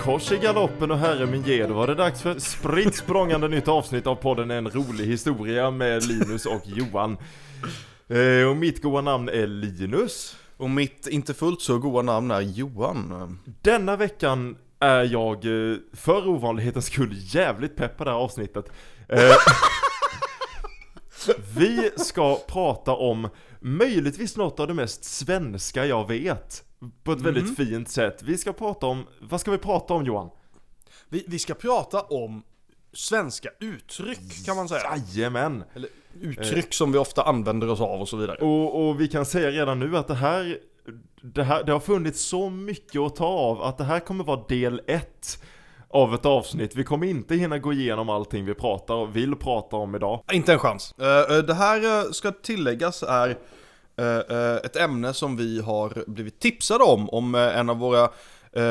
kors 0.00 0.32
i 0.32 0.38
galoppen 0.38 0.90
och 0.90 0.98
herre 0.98 1.26
min 1.26 1.42
ge, 1.42 1.66
då 1.66 1.74
var 1.74 1.86
det 1.86 1.94
dags 1.94 2.22
för 2.22 2.38
spritt 2.38 2.94
språngande 2.94 3.48
nytt 3.48 3.68
avsnitt 3.68 4.06
av 4.06 4.14
podden 4.14 4.50
En 4.50 4.70
rolig 4.70 5.06
historia 5.06 5.70
med 5.70 6.06
Linus 6.06 6.46
och 6.46 6.62
Johan. 6.64 7.16
Eh, 8.08 8.48
och 8.48 8.56
mitt 8.56 8.82
goa 8.82 9.00
namn 9.00 9.28
är 9.28 9.46
Linus. 9.46 10.36
Och 10.56 10.70
mitt 10.70 11.06
inte 11.06 11.34
fullt 11.34 11.60
så 11.60 11.78
goda 11.78 12.02
namn 12.02 12.30
är 12.30 12.40
Johan. 12.40 13.38
Denna 13.62 13.96
veckan 13.96 14.56
är 14.78 15.04
jag 15.04 15.44
eh, 15.44 15.76
för 15.92 16.28
ovanlighetens 16.28 16.86
skull 16.86 17.14
jävligt 17.14 17.76
pepp 17.76 17.96
på 17.96 18.04
det 18.04 18.10
här 18.10 18.18
avsnittet. 18.18 18.72
Eh, 19.08 19.36
vi 21.56 21.90
ska 21.96 22.38
prata 22.48 22.92
om 22.92 23.28
möjligtvis 23.60 24.36
något 24.36 24.60
av 24.60 24.66
det 24.66 24.74
mest 24.74 25.04
svenska 25.04 25.86
jag 25.86 26.08
vet. 26.08 26.64
På 27.02 27.12
ett 27.12 27.20
väldigt 27.20 27.56
fint 27.56 27.88
sätt. 27.88 28.22
Vi 28.22 28.38
ska 28.38 28.52
prata 28.52 28.86
om, 28.86 29.06
vad 29.20 29.40
ska 29.40 29.50
vi 29.50 29.58
prata 29.58 29.94
om 29.94 30.04
Johan? 30.04 30.30
Vi, 31.08 31.24
vi 31.28 31.38
ska 31.38 31.54
prata 31.54 32.00
om 32.00 32.42
svenska 32.92 33.48
uttryck 33.60 34.44
kan 34.46 34.56
man 34.56 34.68
säga. 34.68 34.82
Jajamän! 34.96 35.64
Eller 35.74 35.88
uttryck 36.20 36.74
som 36.74 36.92
vi 36.92 36.98
ofta 36.98 37.22
använder 37.22 37.68
oss 37.68 37.80
av 37.80 38.00
och 38.00 38.08
så 38.08 38.16
vidare. 38.16 38.36
Och, 38.36 38.88
och 38.88 39.00
vi 39.00 39.08
kan 39.08 39.26
säga 39.26 39.50
redan 39.50 39.78
nu 39.78 39.96
att 39.96 40.08
det 40.08 40.14
här, 40.14 40.58
det 41.22 41.42
här, 41.42 41.64
det 41.64 41.72
har 41.72 41.80
funnits 41.80 42.20
så 42.20 42.50
mycket 42.50 43.00
att 43.00 43.16
ta 43.16 43.26
av 43.26 43.62
att 43.62 43.78
det 43.78 43.84
här 43.84 44.00
kommer 44.00 44.24
vara 44.24 44.44
del 44.48 44.82
ett 44.86 45.42
av 45.90 46.14
ett 46.14 46.26
avsnitt. 46.26 46.76
Vi 46.76 46.84
kommer 46.84 47.06
inte 47.06 47.34
hinna 47.34 47.58
gå 47.58 47.72
igenom 47.72 48.10
allting 48.10 48.44
vi 48.44 48.54
pratar 48.54 48.94
och 48.94 49.16
vill 49.16 49.36
prata 49.36 49.76
om 49.76 49.94
idag. 49.94 50.22
Inte 50.32 50.52
en 50.52 50.58
chans. 50.58 50.94
Eh, 50.98 51.36
eh, 51.36 51.42
det 51.42 51.54
här 51.54 51.84
eh, 51.84 52.10
ska 52.10 52.32
tilläggas 52.32 53.02
är 53.02 53.38
ett 54.64 54.76
ämne 54.76 55.14
som 55.14 55.36
vi 55.36 55.60
har 55.60 56.04
blivit 56.06 56.40
tipsade 56.40 56.84
om, 56.84 57.10
om 57.10 57.34
en 57.34 57.70
av 57.70 57.78
våra 57.78 58.08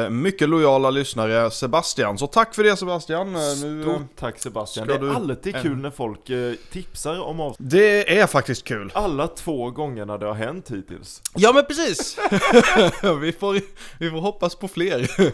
mycket 0.09 0.49
lojala 0.49 0.89
lyssnare, 0.89 1.51
Sebastian. 1.51 2.17
Så 2.17 2.27
tack 2.27 2.55
för 2.55 2.63
det 2.63 2.77
Sebastian. 2.77 3.35
Eh, 3.35 3.41
nu, 3.63 3.79
eh, 3.81 3.83
Stort 3.95 4.01
tack 4.15 4.39
Sebastian. 4.39 4.87
Det 4.87 4.93
är 4.93 4.99
du- 4.99 5.11
alltid 5.15 5.55
kul 5.61 5.77
när 5.77 5.91
folk 5.91 6.29
eh, 6.29 6.53
tipsar 6.71 7.19
om 7.21 7.39
avsnitt. 7.39 7.69
det 7.71 8.19
är 8.19 8.27
faktiskt 8.27 8.63
kul. 8.63 8.91
Alla 8.95 9.27
två 9.27 9.71
gångerna 9.71 10.17
det 10.17 10.25
har 10.25 10.33
hänt 10.33 10.71
hittills. 10.71 11.21
Ja 11.35 11.51
men 11.53 11.65
precis! 11.65 12.17
vi, 13.21 13.31
får, 13.31 13.61
vi 13.99 14.09
får 14.09 14.21
hoppas 14.21 14.55
på 14.55 14.67
fler. 14.67 15.09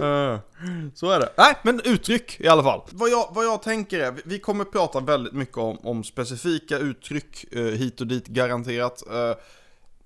Eh, 0.00 0.38
Så 0.94 1.10
är 1.10 1.20
det. 1.20 1.32
Nej, 1.36 1.54
men 1.62 1.80
uttryck 1.84 2.40
i 2.40 2.48
alla 2.48 2.62
fall. 2.62 2.80
Vad 2.90 3.10
jag, 3.10 3.28
vad 3.34 3.44
jag 3.44 3.62
tänker 3.62 4.00
är, 4.00 4.14
vi- 4.24 4.38
kommer 4.38 4.64
prata 4.64 5.00
väldigt 5.00 5.32
mycket 5.32 5.56
om, 5.58 5.78
om 5.82 6.04
specifika 6.04 6.78
uttryck 6.78 7.44
eh, 7.52 7.62
hit 7.62 8.00
och 8.00 8.06
dit 8.06 8.26
garanterat. 8.26 9.02
Eh, 9.10 9.36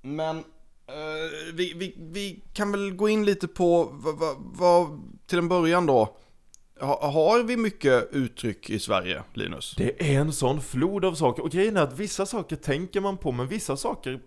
men 0.02 0.44
eh, 0.86 1.54
vi, 1.54 1.72
vi, 1.76 1.94
vi 1.98 2.42
kan 2.52 2.72
väl 2.72 2.94
gå 2.94 3.08
in 3.08 3.24
lite 3.24 3.48
på 3.48 3.88
vad, 3.92 4.18
vad, 4.18 4.36
vad 4.38 5.02
till 5.26 5.38
en 5.38 5.48
början 5.48 5.86
då. 5.86 6.16
Ha, 6.80 7.10
har 7.10 7.42
vi 7.42 7.56
mycket 7.56 8.08
uttryck 8.12 8.70
i 8.70 8.78
Sverige, 8.78 9.22
Linus? 9.32 9.74
Det 9.78 10.12
är 10.12 10.20
en 10.20 10.32
sån 10.32 10.60
flod 10.60 11.04
av 11.04 11.14
saker. 11.14 11.42
Och 11.42 11.50
grejen 11.50 11.76
är 11.76 11.82
att 11.82 11.98
vissa 11.98 12.26
saker 12.26 12.56
tänker 12.56 13.00
man 13.00 13.16
på, 13.16 13.32
men 13.32 13.48
vissa 13.48 13.76
saker 13.76 14.20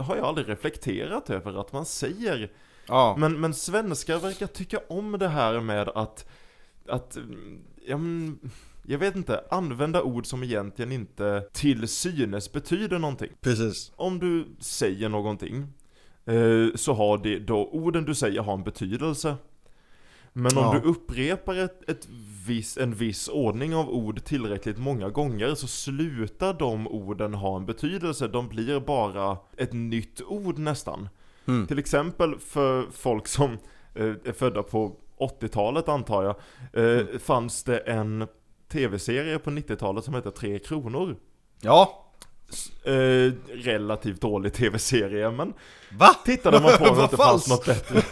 har 0.00 0.16
jag 0.16 0.24
aldrig 0.24 0.48
reflekterat 0.48 1.30
över 1.30 1.60
att 1.60 1.72
man 1.72 1.86
säger. 1.86 2.50
Ja. 2.86 3.16
Men, 3.18 3.40
men 3.40 3.54
svenskar 3.54 4.18
verkar 4.18 4.46
tycka 4.46 4.80
om 4.88 5.12
det 5.12 5.28
här 5.28 5.60
med 5.60 5.88
att, 5.88 6.28
att 6.88 7.18
ja, 7.86 7.96
men, 7.96 8.38
jag 8.82 8.98
vet 8.98 9.16
inte, 9.16 9.44
använda 9.50 10.02
ord 10.02 10.26
som 10.26 10.42
egentligen 10.42 10.92
inte 10.92 11.44
till 11.52 11.88
synes 11.88 12.52
betyder 12.52 12.98
någonting. 12.98 13.30
Precis. 13.40 13.92
Om 13.96 14.18
du 14.18 14.46
säger 14.60 15.08
någonting, 15.08 15.66
eh, 16.24 16.66
så 16.74 16.92
har 16.94 17.18
det 17.18 17.38
då, 17.38 17.68
orden 17.72 18.04
du 18.04 18.14
säger 18.14 18.40
har 18.42 18.54
en 18.54 18.62
betydelse. 18.64 19.36
Men 20.32 20.58
om 20.58 20.64
Ja. 20.64 20.80
du 20.82 20.88
upprepar 20.90 21.54
ett, 21.54 21.88
ett 21.90 22.08
viss, 22.46 22.78
en 22.78 22.94
viss 22.94 23.28
ordning 23.28 23.74
av 23.74 23.90
ord 23.90 24.24
tillräckligt 24.24 24.78
många 24.78 25.08
gånger 25.08 25.54
så 25.54 25.66
slutar 25.66 26.54
de 26.54 26.88
orden 26.88 27.34
ha 27.34 27.56
en 27.56 27.66
betydelse. 27.66 28.28
De 28.28 28.48
blir 28.48 28.80
bara 28.80 29.36
ett 29.56 29.72
nytt 29.72 30.22
ord 30.22 30.58
nästan. 30.58 31.08
Mm. 31.48 31.66
Till 31.66 31.78
exempel 31.78 32.38
för 32.38 32.86
folk 32.92 33.26
som 33.28 33.50
eh, 33.94 34.06
är 34.24 34.32
födda 34.32 34.62
på 34.62 34.96
80-talet 35.18 35.88
antar 35.88 36.22
jag, 36.24 36.36
eh, 37.00 37.06
fanns 37.18 37.64
det 37.64 37.78
en 37.78 38.26
tv-serie 38.72 39.38
på 39.38 39.50
90-talet 39.50 40.04
som 40.04 40.14
hette 40.14 40.30
Tre 40.30 40.58
Kronor. 40.58 41.16
Ja. 41.60 41.98
Eh, 42.84 43.32
relativt 43.52 44.20
dålig 44.20 44.52
tv-serie, 44.52 45.30
men 45.30 45.52
Va? 45.98 46.08
tittade 46.24 46.60
man 46.60 46.72
på 46.78 46.84
den 46.84 46.94
Vad 46.96 47.04
inte 47.04 47.16
fanns 47.16 47.48
något 47.48 47.66
bättre. 47.66 48.02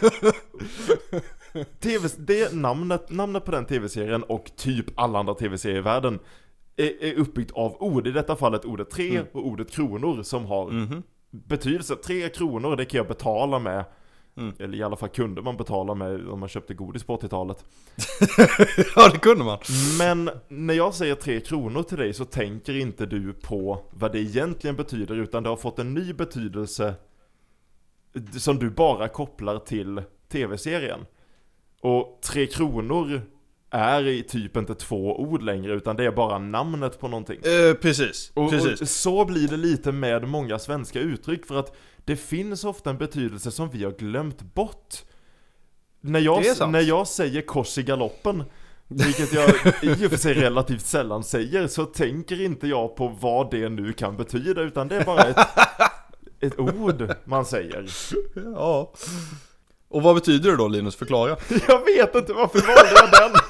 TV, 1.79 2.09
det 2.17 2.53
namnet, 2.53 3.09
namnet 3.09 3.45
på 3.45 3.51
den 3.51 3.65
tv-serien 3.65 4.23
och 4.23 4.51
typ 4.57 4.85
alla 4.95 5.19
andra 5.19 5.33
tv-serier 5.33 5.77
i 5.77 5.81
världen 5.81 6.19
är, 6.77 7.03
är 7.03 7.13
uppbyggt 7.13 7.51
av 7.51 7.75
ord, 7.83 8.07
i 8.07 8.11
detta 8.11 8.35
fallet 8.35 8.65
ordet 8.65 8.89
tre 8.89 9.09
Mm. 9.15 9.25
och 9.31 9.47
ordet 9.47 9.71
kronor 9.71 10.23
som 10.23 10.45
har 10.45 10.69
Mhm. 10.71 11.03
betydelse. 11.31 11.95
Tre 11.95 12.29
kronor, 12.29 12.75
det 12.75 12.85
kan 12.85 12.97
jag 12.97 13.07
betala 13.07 13.59
med. 13.59 13.85
Mm. 14.37 14.53
Eller 14.59 14.77
i 14.77 14.83
alla 14.83 14.95
fall 14.95 15.09
kunde 15.09 15.41
man 15.41 15.57
betala 15.57 15.95
med 15.95 16.29
om 16.29 16.39
man 16.39 16.49
köpte 16.49 16.73
godis 16.73 17.03
på 17.03 17.17
80-talet. 17.17 17.65
ja, 18.95 19.09
det 19.09 19.19
kunde 19.19 19.43
man. 19.43 19.57
Men 19.97 20.29
när 20.47 20.73
jag 20.73 20.93
säger 20.93 21.15
tre 21.15 21.39
kronor 21.39 21.83
till 21.83 21.97
dig 21.97 22.13
så 22.13 22.25
tänker 22.25 22.75
inte 22.75 23.05
du 23.05 23.33
på 23.33 23.85
vad 23.89 24.11
det 24.11 24.19
egentligen 24.19 24.75
betyder 24.75 25.15
utan 25.15 25.43
det 25.43 25.49
har 25.49 25.57
fått 25.57 25.79
en 25.79 25.93
ny 25.93 26.13
betydelse 26.13 26.93
som 28.37 28.59
du 28.59 28.69
bara 28.69 29.07
kopplar 29.07 29.59
till 29.59 30.01
tv-serien. 30.31 31.05
Och 31.81 32.19
tre 32.21 32.47
kronor 32.47 33.21
är 33.71 34.07
i 34.07 34.23
typ 34.23 34.57
inte 34.57 34.75
två 34.75 35.19
ord 35.21 35.41
längre 35.41 35.73
utan 35.73 35.95
det 35.95 36.05
är 36.05 36.11
bara 36.11 36.39
namnet 36.39 36.99
på 36.99 37.07
någonting. 37.07 37.39
Eh, 37.43 37.73
precis, 37.73 38.31
Och, 38.33 38.49
precis. 38.49 38.81
och 38.81 38.89
så 38.89 39.25
blir 39.25 39.47
det 39.47 39.57
lite 39.57 39.91
med 39.91 40.27
många 40.27 40.59
svenska 40.59 40.99
uttryck 40.99 41.45
för 41.45 41.55
att 41.55 41.75
det 42.05 42.15
finns 42.15 42.63
ofta 42.63 42.89
en 42.89 42.97
betydelse 42.97 43.51
som 43.51 43.69
vi 43.69 43.83
har 43.83 43.91
glömt 43.91 44.41
bort. 44.41 44.95
När 46.01 46.19
jag, 46.19 46.43
när 46.69 46.81
jag 46.81 47.07
säger 47.07 47.41
kors 47.41 47.77
i 47.77 47.83
galoppen, 47.83 48.43
vilket 48.87 49.33
jag 49.33 49.49
i 49.81 50.05
och 50.05 50.09
för 50.09 50.17
sig 50.17 50.33
relativt 50.33 50.85
sällan 50.85 51.23
säger, 51.23 51.67
så 51.67 51.85
tänker 51.85 52.41
inte 52.41 52.67
jag 52.67 52.95
på 52.95 53.07
vad 53.07 53.51
det 53.51 53.69
nu 53.69 53.93
kan 53.93 54.17
betyda 54.17 54.61
utan 54.61 54.87
det 54.87 54.95
är 54.95 55.05
bara 55.05 55.23
ett, 55.23 55.47
ett 56.39 56.59
ord 56.59 57.15
man 57.25 57.45
säger. 57.45 57.89
Ja. 58.55 58.93
Och 59.89 60.03
vad 60.03 60.15
betyder 60.15 60.51
det 60.51 60.57
då 60.57 60.67
Linus? 60.67 60.95
Förklara. 60.95 61.29
Jag 61.67 61.85
vet 61.85 62.15
inte 62.15 62.33
varför 62.33 62.59
valde 62.59 62.91
jag 62.95 63.31
den? 63.31 63.40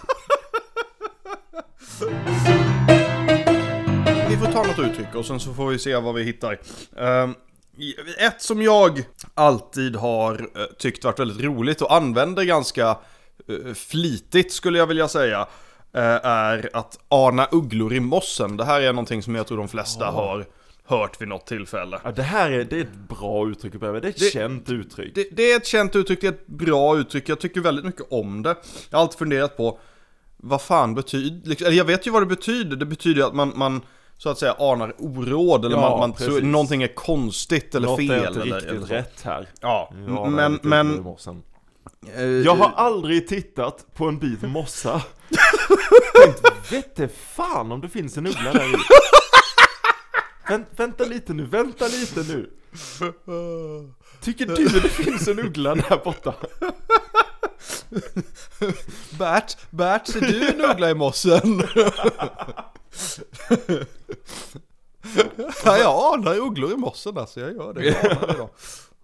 Vi 4.30 4.38
får 4.38 4.52
ta 4.52 4.64
något 4.64 4.80
uttryck 4.80 5.16
och 5.16 5.26
sen 5.26 5.40
så 5.40 5.54
får 5.54 5.68
vi 5.68 5.80
se 5.80 5.96
vad 5.96 6.16
vi 6.16 6.24
hittar. 6.24 6.60
Ehm, 6.98 7.36
ett 8.20 8.42
som 8.42 8.62
jag 8.62 9.04
alltid 9.34 9.96
har 9.96 10.34
eh, 10.56 10.66
tyckt 10.78 11.04
varit 11.04 11.20
väldigt 11.20 11.42
roligt 11.46 11.82
och 11.82 11.94
använder 11.96 12.44
ganska 12.44 12.90
eh, 13.48 13.74
flitigt 13.74 14.52
skulle 14.54 14.78
jag 14.80 14.88
vilja 14.88 15.08
säga. 15.08 15.48
eh, 15.94 16.02
är 16.26 16.70
att 16.74 17.00
ana 17.08 17.48
ugglor 17.52 17.94
i 17.94 18.00
mossen. 18.00 18.58
Det 18.58 18.66
här 18.66 18.82
är 18.82 18.94
någonting 18.94 19.24
som 19.24 19.36
jag 19.36 19.48
tror 19.48 19.58
de 19.58 19.68
flesta 19.68 20.06
har 20.06 20.46
hört 20.86 21.22
vid 21.22 21.28
något 21.28 21.48
tillfälle. 21.48 22.00
Ja, 22.04 22.12
det 22.12 22.24
här 22.24 22.52
är, 22.52 22.64
det 22.64 22.76
är 22.78 22.82
ett 22.82 22.94
bra 23.10 23.48
uttryck 23.50 23.76
att 23.76 23.82
det 23.82 23.88
är 23.88 24.06
ett 24.06 24.20
Det- 24.20 24.32
känt 24.34 24.70
uttryck. 24.70 25.16
Det, 25.16 25.28
det 25.32 25.52
är 25.52 25.58
ett 25.58 25.66
känt 25.68 25.96
uttryck, 25.96 26.22
det 26.22 26.28
är 26.28 26.32
ett 26.32 26.48
bra 26.48 26.98
uttryck, 26.98 27.30
jag 27.30 27.40
tycker 27.40 27.62
väldigt 27.62 27.86
mycket 27.86 28.06
om 28.10 28.42
det. 28.44 28.56
Jag 28.90 28.98
har 28.98 29.02
alltid 29.04 29.20
funderat 29.20 29.58
på 29.58 29.80
vad 30.44 30.62
fan 30.62 30.96
betyder, 30.96 31.50
liksom, 31.50 31.68
eller 31.68 31.78
jag 31.78 31.86
vet 31.86 32.08
ju 32.08 32.12
vad 32.12 32.22
det 32.22 32.26
betyder, 32.26 32.76
det 32.76 32.86
betyder 32.86 33.22
ju 33.22 33.28
att 33.28 33.36
man, 33.36 33.54
man 33.56 33.82
så 34.18 34.30
att 34.30 34.38
säga 34.40 34.56
anar 34.60 34.96
oråd 34.98 35.66
eller 35.66 35.76
Ja, 35.76 35.90
man, 35.90 36.00
man 36.00 36.14
tror 36.14 36.42
någonting 36.42 36.84
är 36.84 36.96
konstigt 36.96 37.76
eller 37.76 37.88
Något 37.88 37.98
fel. 38.00 38.12
är 38.12 38.28
inte 38.28 38.40
riktigt 38.40 38.70
eller 38.70 38.86
rätt 38.88 39.22
här. 39.24 39.50
Ja, 39.62 39.92
Ja, 40.08 40.30
men, 40.30 40.60
men... 40.64 41.06
eh, 42.16 42.24
Jag 42.24 42.56
har 42.56 42.72
aldrig 42.76 43.28
tittat 43.28 43.86
på 43.96 44.06
en 44.06 44.20
bit 44.20 44.42
mossa 44.42 45.02
Tänkt, 46.24 46.72
vette 46.72 47.08
fan 47.08 47.72
om 47.72 47.82
det 47.82 47.90
finns 47.90 48.18
en 48.18 48.28
uggla 48.28 48.54
där 48.54 48.70
i 48.70 48.76
Vänt, 50.50 50.68
Vänta 50.76 51.04
lite 51.06 51.34
nu, 51.34 51.46
vänta 51.46 51.86
lite 51.88 52.20
nu 52.34 52.50
Tycker 54.22 54.46
du 54.46 54.66
det 54.66 54.90
finns 54.90 55.28
en 55.28 55.40
uggla 55.40 55.76
där 55.76 56.04
borta? 56.04 56.34
Bert, 59.20 59.58
Bert, 59.70 60.08
ser 60.08 60.22
du 60.22 60.50
en 60.50 60.62
uggla 60.72 60.90
i 60.90 60.94
mossen? 60.94 61.64
ja, 65.66 65.78
jag 65.78 66.14
anar 66.14 66.38
ugglor 66.38 66.72
i 66.72 66.76
mossen 66.78 67.18
alltså, 67.18 67.40
jag 67.40 67.54
gör 67.54 67.74
det. 67.74 67.86
Jag 67.86 68.50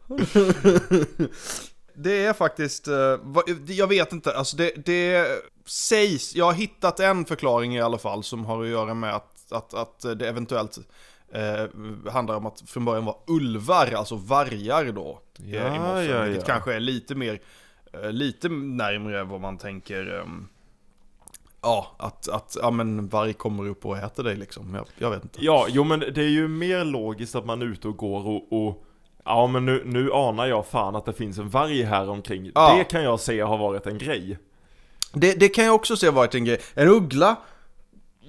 det 1.95 2.25
är 2.25 2.33
faktiskt, 2.33 2.88
eh, 2.88 3.18
jag 3.68 3.88
vet 3.88 4.13
inte, 4.13 4.38
alltså 4.38 4.57
det, 4.57 4.71
det 4.86 5.27
sägs, 5.65 6.36
jag 6.36 6.45
har 6.45 6.53
hittat 6.53 7.00
en 7.00 7.25
förklaring 7.25 7.75
i 7.75 7.81
alla 7.81 7.98
fall 7.98 8.24
som 8.24 8.45
har 8.45 8.63
att 8.63 8.69
göra 8.69 8.94
med 8.94 9.15
att, 9.15 9.51
att, 9.51 9.74
att 9.74 10.00
det 10.19 10.27
eventuellt 10.30 10.77
eh, 11.33 11.65
handlar 12.12 12.36
om 12.36 12.45
att 12.45 12.63
från 12.68 12.86
början 12.86 13.06
var 13.06 13.18
ulvar, 13.27 13.94
alltså 13.94 14.15
vargar 14.15 14.86
då. 14.86 15.19
eh, 15.39 15.56
Ja, 15.56 15.75
i 15.75 15.80
mossen, 15.80 16.10
ja, 16.10 16.21
vilket 16.21 16.48
ja. 16.48 16.53
kanske 16.53 16.74
är 16.74 16.80
lite 16.80 17.15
mer 17.15 17.33
eh, 17.33 17.39
lite 18.12 18.50
närmre 18.50 19.24
vad 19.24 19.42
man 19.42 19.57
tänker 19.57 20.19
ehm, 20.19 20.48
Ja, 21.62 21.95
att, 22.00 22.30
att 22.30 22.57
ja, 22.62 22.72
men 22.72 23.07
varg 23.07 23.34
kommer 23.34 23.68
upp 23.68 23.86
och 23.86 23.98
äter 23.98 24.24
dig 24.24 24.36
liksom. 24.36 24.75
Jag, 24.75 24.86
jag 24.98 25.10
vet 25.10 25.24
inte. 25.24 25.39
Ja, 25.42 25.68
jo 25.69 25.84
men 25.84 26.00
det 26.00 26.22
är 26.22 26.30
ju 26.30 26.48
mer 26.48 26.86
logiskt 26.86 27.36
att 27.36 27.45
man 27.45 27.62
är 27.62 27.66
ute 27.66 27.88
och 27.88 27.98
går 27.98 28.28
och, 28.28 28.54
och 28.54 28.84
Ja 29.25 29.48
men 29.48 29.66
nu, 29.66 29.84
nu 29.86 30.12
anar 30.12 30.45
jag 30.48 30.68
fan 30.68 30.95
att 30.95 31.06
det 31.06 31.13
finns 31.13 31.38
en 31.38 31.50
varg 31.50 31.84
här 31.84 32.10
omkring. 32.10 32.51
Ja. 32.56 32.75
Det 32.78 32.84
kan 32.84 33.04
jag 33.04 33.19
se 33.19 33.42
har 33.42 33.57
varit 33.57 33.88
en 33.88 33.98
grej. 33.98 34.38
Det, 35.13 35.39
det 35.39 35.50
kan 35.50 35.66
jag 35.66 35.75
också 35.75 35.98
se 35.98 36.10
varit 36.10 36.36
en 36.36 36.45
grej. 36.45 36.62
En 36.74 36.88
uggla 36.88 37.36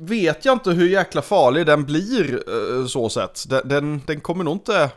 vet 0.01 0.45
jag 0.45 0.53
inte 0.53 0.71
hur 0.71 0.89
jäkla 0.89 1.23
farlig 1.23 1.67
den 1.67 1.85
blir 1.85 2.35
eh, 2.35 2.87
så 2.87 3.09
sett. 3.09 3.49
Den, 3.49 3.69
den, 3.69 4.03
den 4.07 4.21
kommer 4.21 4.45
nog 4.45 4.55
inte, 4.55 4.91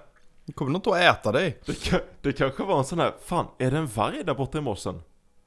kommer 0.52 0.72
nog 0.72 0.80
inte 0.80 0.90
att 0.90 1.18
äta 1.20 1.32
dig. 1.32 1.62
Det, 1.66 1.84
kan, 1.84 2.00
det 2.22 2.34
kanske 2.34 2.64
var 2.64 2.80
en 2.80 2.86
sån 2.86 3.00
här, 3.00 3.14
fan 3.26 3.46
är 3.60 3.72
det 3.72 3.78
en 3.78 3.88
varg 3.88 4.24
där 4.24 4.34
borta 4.34 4.58
i 4.58 4.62
mossen? 4.62 4.96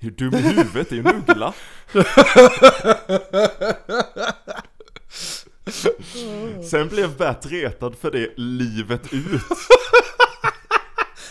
Är 0.00 0.06
du 0.06 0.10
dum 0.10 0.34
i 0.34 0.42
huvudet? 0.42 0.88
Det 0.90 0.96
är 0.96 0.96
ju 0.96 1.08
en 1.08 1.16
uggla. 1.28 1.54
Sen 6.70 6.88
blev 6.88 7.16
Bert 7.16 7.46
retad 7.46 7.94
för 8.00 8.10
det 8.10 8.30
livet 8.36 9.12
ut. 9.12 9.42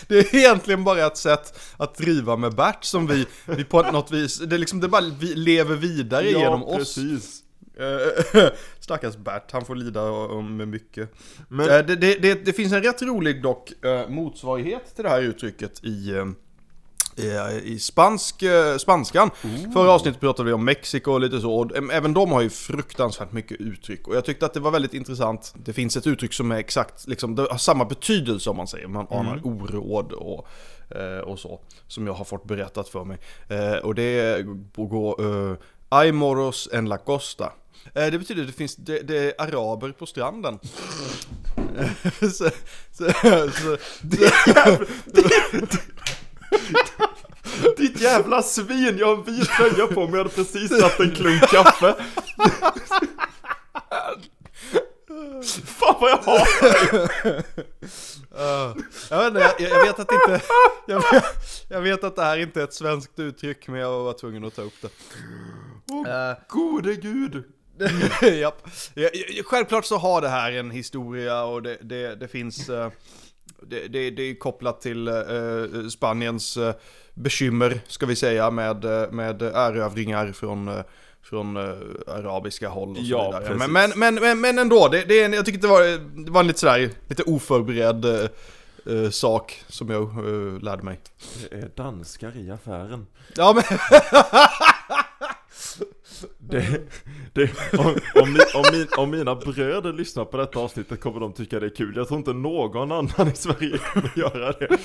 Det 0.08 0.18
är 0.18 0.34
egentligen 0.34 0.84
bara 0.84 1.06
ett 1.06 1.16
sätt 1.16 1.60
att 1.76 1.96
driva 1.96 2.36
med 2.36 2.54
Bert 2.54 2.84
som 2.84 3.06
vi, 3.06 3.26
vi 3.46 3.64
på 3.64 3.82
något 3.82 4.10
vis, 4.10 4.38
det 4.38 4.56
är 4.56 4.58
liksom, 4.58 4.80
det 4.80 4.88
bara 4.88 5.04
vi 5.18 5.34
lever 5.34 5.76
vidare 5.76 6.30
genom 6.30 6.64
oss. 6.64 6.76
precis. 6.76 7.43
Eh, 7.78 8.46
Stackars 8.80 9.16
Bert, 9.16 9.52
han 9.52 9.64
får 9.64 9.74
lida 9.74 10.02
om- 10.10 10.56
med 10.56 10.68
mycket. 10.68 11.10
Men, 11.48 11.68
Eh, 11.70 11.86
Det, 11.86 11.96
det, 11.96 12.14
det, 12.22 12.34
det 12.44 12.52
finns 12.52 12.72
en 12.72 12.82
rätt 12.82 13.02
rolig 13.02 13.42
dock 13.42 13.84
eh, 13.84 14.08
motsvarighet 14.08 14.94
till 14.94 15.04
det 15.04 15.10
här 15.10 15.22
uttrycket 15.22 15.84
i, 15.84 16.12
i, 17.64 17.78
spansk, 17.78 18.42
spanskan. 18.78 19.30
Förra 19.74 19.90
avsnittet 19.90 20.20
pratade 20.20 20.46
vi 20.46 20.52
om 20.52 20.64
Mexiko 20.64 21.12
och 21.12 21.20
lite 21.20 21.40
så, 21.40 21.54
och 21.54 21.92
även 21.92 22.14
de 22.14 22.32
har 22.32 22.40
ju 22.42 22.50
fruktansvärt 22.50 23.32
mycket 23.32 23.60
uttryck. 23.60 24.08
Och 24.08 24.16
jag 24.16 24.24
tyckte 24.24 24.46
att 24.46 24.54
det 24.54 24.60
var 24.60 24.70
väldigt 24.70 24.94
intressant. 24.94 25.54
Det 25.64 25.72
finns 25.72 25.96
ett 25.96 26.06
uttryck 26.06 26.32
som 26.32 26.52
är 26.52 26.56
exakt, 26.56 27.06
liksom, 27.08 27.34
det 27.34 27.42
har 27.42 27.58
samma 27.58 27.84
betydelse 27.84 28.50
om 28.50 28.56
man 28.56 28.66
säger. 28.66 28.86
Man 28.88 29.06
anar 29.10 29.40
oråd 29.46 30.12
och, 30.12 30.46
och 31.24 31.38
så. 31.38 31.60
Som 31.88 32.06
jag 32.06 32.14
har 32.14 32.24
fått 32.24 32.44
berättat 32.44 32.88
för 32.88 33.04
mig. 33.04 33.18
Och 33.82 33.94
det 33.94 34.46
går 34.76 35.56
uh, 35.94 35.98
Ay 35.98 36.12
moros 36.12 36.68
en 36.72 36.88
la 36.88 36.98
costa. 36.98 37.52
Eh, 37.94 38.10
Det 38.10 38.18
betyder 38.18 38.42
att 38.42 38.48
det 38.48 38.52
finns 38.54 38.76
det, 38.76 38.98
det 38.98 39.16
är 39.16 39.32
araber 39.38 39.92
på 39.92 40.06
stranden. 40.06 40.58
så, 42.20 42.50
så, 42.92 43.12
så, 43.52 43.76
ditt 47.76 48.00
jävla 48.00 48.42
svin, 48.42 48.96
jag 48.98 49.06
har 49.06 49.16
en 49.16 49.24
vit 49.24 49.48
tröja 49.48 49.86
på 49.86 50.00
mig, 50.00 50.10
jag 50.10 50.18
hade 50.18 50.30
precis 50.30 50.70
tagit 50.70 51.00
en 51.00 51.14
klunk 51.14 51.42
kaffe. 51.42 51.94
Fan 55.64 55.96
vad 56.00 56.10
jag 56.10 56.16
har 56.16 56.46
Uh, 58.36 58.76
jag, 59.10 59.30
vet 59.30 59.42
jag, 59.58 59.70
jag 59.70 59.84
vet 59.84 59.98
att 59.98 60.12
inte, 60.12 60.40
jag 60.86 61.12
vet, 61.12 61.24
jag 61.68 61.80
vet 61.80 62.04
att 62.04 62.16
det 62.16 62.22
här 62.22 62.36
inte 62.36 62.60
är 62.60 62.64
ett 62.64 62.74
svenskt 62.74 63.18
uttryck 63.18 63.68
men 63.68 63.80
jag 63.80 64.04
var 64.04 64.12
tvungen 64.12 64.44
att 64.44 64.56
ta 64.56 64.62
upp 64.62 64.82
det. 64.82 64.88
Eh, 65.90 66.36
Gode 66.48 66.94
gud. 66.94 67.42
Japp. 68.40 68.68
Ja, 68.94 69.08
ja, 69.12 69.42
Självklart 69.46 69.84
så 69.84 69.96
har 69.96 70.20
det 70.20 70.28
här 70.28 70.52
en 70.52 70.70
historia 70.70 71.44
och 71.44 71.62
det, 71.62 71.78
det, 71.82 72.14
det 72.14 72.28
finns 72.28 72.68
eh, 72.68 72.90
det, 73.62 73.88
det, 73.88 74.10
det 74.10 74.22
är 74.22 74.34
kopplat 74.38 74.80
till 74.80 75.08
eh, 75.08 75.14
Spaniens 75.90 76.56
eh, 76.56 76.74
bekymmer, 77.14 77.80
ska 77.86 78.06
vi 78.06 78.16
säga, 78.16 78.50
med, 78.50 78.84
med 79.12 79.42
erövringar 79.42 80.32
från, 80.32 80.68
eh, 80.68 80.80
från 81.22 81.56
eh, 81.56 81.62
arabiska 82.06 82.68
håll 82.68 82.90
och 82.90 82.96
så 82.96 83.02
Ja, 83.04 83.26
vidare. 83.26 83.44
precis. 83.46 83.68
Men, 83.68 83.92
men, 83.96 84.14
men, 84.14 84.40
men, 84.40 84.58
ändå, 84.58 84.88
det, 84.88 85.04
det 85.08 85.20
är 85.20 85.24
en, 85.24 85.32
jag 85.32 85.46
tycker 85.46 85.60
det 85.60 85.68
var, 85.68 85.82
det 86.24 86.30
var 86.30 86.40
en 86.40 86.46
lite 86.46 86.58
sådär, 86.60 86.90
lite 87.08 87.22
oförberedd 87.22 88.30
sak 89.10 89.64
som 89.68 89.90
jag 89.90 90.14
lärde 90.62 90.82
mig. 90.82 91.00
Det 91.50 91.56
är 91.56 91.70
danskar 91.76 92.36
i 92.36 92.50
affären. 92.50 93.06
Ja 93.36 93.52
men, 93.54 93.78
Det, 96.50 96.80
det, 97.32 97.50
om, 97.78 97.94
om, 98.22 98.32
mi, 98.32 98.40
om, 98.54 98.64
min, 98.72 98.86
om 98.98 99.10
mina 99.10 99.34
bröder 99.34 99.92
lyssnar 99.92 100.24
på 100.24 100.36
detta 100.36 100.58
avsnittet 100.58 101.00
kommer 101.00 101.20
de 101.20 101.32
tycka 101.32 101.60
det 101.60 101.66
är 101.66 101.76
kul. 101.76 101.96
Jag 101.96 102.08
tror 102.08 102.18
inte 102.18 102.32
någon 102.32 102.92
annan 102.92 103.28
i 103.28 103.36
Sverige 103.36 103.78
kommer 103.78 104.12
göra 104.16 104.52
det. 104.52 104.78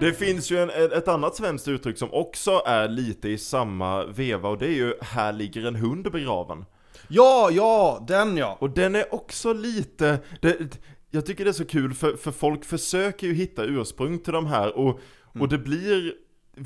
Det 0.00 0.12
finns 0.12 0.50
ju 0.50 0.58
en, 0.58 0.70
ett 0.70 1.08
annat 1.08 1.36
svenskt 1.36 1.68
uttryck 1.68 1.98
som 1.98 2.12
också 2.12 2.62
är 2.66 2.88
lite 2.88 3.28
i 3.28 3.38
samma 3.38 4.04
veva 4.04 4.48
och 4.48 4.58
det 4.58 4.66
är 4.66 4.74
ju 4.74 4.94
'Här 5.00 5.32
ligger 5.32 5.66
en 5.66 5.76
hund 5.76 6.06
begraven' 6.06 6.64
ja, 7.08 7.50
ja, 7.52 8.04
den 8.08 8.36
ja. 8.36 8.56
Och 8.60 8.70
den 8.70 8.94
är 8.94 9.14
också 9.14 9.52
lite, 9.52 10.18
det, 10.42 10.78
jag 11.10 11.26
tycker 11.26 11.44
det 11.44 11.50
är 11.50 11.52
så 11.52 11.64
kul 11.64 11.94
för, 11.94 12.16
för 12.16 12.30
folk 12.30 12.64
försöker 12.64 13.26
ju 13.26 13.34
hitta 13.34 13.64
ursprung 13.64 14.18
till 14.18 14.32
de 14.32 14.46
här 14.46 14.78
och, 14.78 15.00
och 15.40 15.48
det 15.48 15.58
blir, 15.58 16.12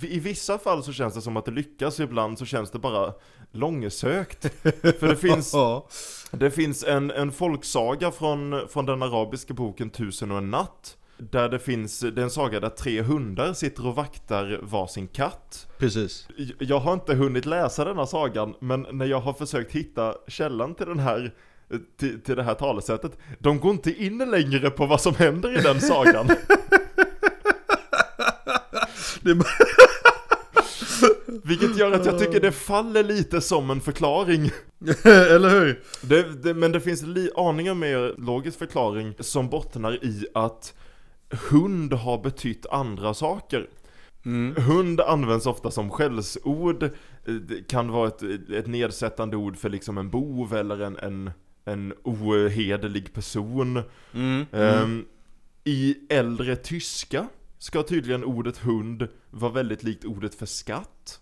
i 0.02 0.20
vissa 0.20 0.58
fall 0.58 0.82
så 0.82 0.92
känns 0.92 1.14
det 1.14 1.20
som 1.20 1.36
att 1.36 1.44
det 1.44 1.50
lyckas, 1.50 2.00
ibland 2.00 2.38
så 2.38 2.44
känns 2.44 2.70
det 2.70 2.78
bara 2.78 3.14
långsökt. 3.52 4.52
För 4.62 5.08
det 5.08 5.16
finns, 5.30 5.54
det 6.30 6.50
finns 6.50 6.84
en, 6.84 7.10
en 7.10 7.32
folksaga 7.32 8.10
från, 8.10 8.68
från 8.68 8.86
den 8.86 9.02
arabiska 9.02 9.54
boken 9.54 9.90
Tusen 9.90 10.30
och 10.30 10.38
en 10.38 10.50
natt. 10.50 10.96
Där 11.18 11.48
det 11.48 11.58
finns, 11.58 12.00
det 12.00 12.20
är 12.20 12.24
en 12.24 12.30
saga 12.30 12.60
där 12.60 12.68
tre 12.68 13.02
hundar 13.02 13.52
sitter 13.52 13.86
och 13.86 13.94
vaktar 13.94 14.60
varsin 14.62 15.08
katt. 15.08 15.66
Precis. 15.78 16.28
Jag 16.58 16.78
har 16.78 16.92
inte 16.92 17.14
hunnit 17.14 17.46
läsa 17.46 17.84
denna 17.84 18.06
sagan, 18.06 18.54
men 18.60 18.86
när 18.92 19.06
jag 19.06 19.20
har 19.20 19.32
försökt 19.32 19.72
hitta 19.72 20.14
källan 20.28 20.74
till 20.74 20.86
den 20.86 20.98
här 20.98 21.34
till, 21.98 22.20
till 22.20 22.36
det 22.36 22.42
här 22.42 22.54
talesättet, 22.54 23.18
de 23.38 23.60
går 23.60 23.70
inte 23.70 24.04
in 24.04 24.18
längre 24.18 24.70
på 24.70 24.86
vad 24.86 25.00
som 25.00 25.14
händer 25.14 25.58
i 25.58 25.62
den 25.62 25.80
sagan. 25.80 26.28
Vilket 31.44 31.76
gör 31.78 31.92
att 31.92 32.06
jag 32.06 32.18
tycker 32.18 32.40
det 32.40 32.52
faller 32.52 33.02
lite 33.02 33.40
som 33.40 33.70
en 33.70 33.80
förklaring. 33.80 34.50
Eller 35.04 35.50
hur? 35.50 35.82
Det, 36.02 36.42
det, 36.42 36.54
men 36.54 36.72
det 36.72 36.80
finns 36.80 37.02
li, 37.02 37.30
aningen 37.36 37.78
mer 37.78 38.14
logisk 38.18 38.58
förklaring 38.58 39.14
som 39.20 39.48
bottnar 39.48 40.04
i 40.04 40.26
att 40.34 40.74
hund 41.50 41.92
har 41.92 42.22
betytt 42.22 42.66
andra 42.66 43.14
saker. 43.14 43.68
Mm. 44.24 44.62
Hund 44.62 45.00
används 45.00 45.46
ofta 45.46 45.70
som 45.70 45.90
skällsord, 45.90 46.90
det 47.24 47.68
kan 47.68 47.92
vara 47.92 48.08
ett, 48.08 48.22
ett 48.50 48.66
nedsättande 48.66 49.36
ord 49.36 49.56
för 49.56 49.68
liksom 49.68 49.98
en 49.98 50.10
bov 50.10 50.54
eller 50.54 50.80
en, 50.80 50.96
en, 50.96 51.30
en 51.64 51.94
ohederlig 52.02 53.12
person. 53.12 53.82
Mm. 54.14 54.46
Ehm, 54.52 55.04
I 55.64 55.96
äldre 56.08 56.56
tyska 56.56 57.26
ska 57.58 57.82
tydligen 57.82 58.24
ordet 58.24 58.58
hund 58.58 59.08
vara 59.30 59.52
väldigt 59.52 59.82
likt 59.82 60.04
ordet 60.04 60.34
för 60.34 60.46
skatt. 60.46 61.20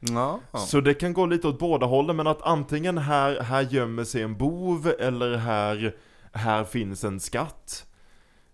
Ja. 0.00 0.40
Så 0.66 0.80
det 0.80 0.94
kan 0.94 1.12
gå 1.12 1.26
lite 1.26 1.48
åt 1.48 1.58
båda 1.58 1.86
hållen, 1.86 2.16
men 2.16 2.26
att 2.26 2.42
antingen 2.42 2.98
här, 2.98 3.40
här 3.40 3.62
gömmer 3.62 4.04
sig 4.04 4.22
en 4.22 4.38
bov 4.38 4.92
eller 4.98 5.36
här, 5.36 5.96
här 6.32 6.64
finns 6.64 7.04
en 7.04 7.20
skatt. 7.20 7.86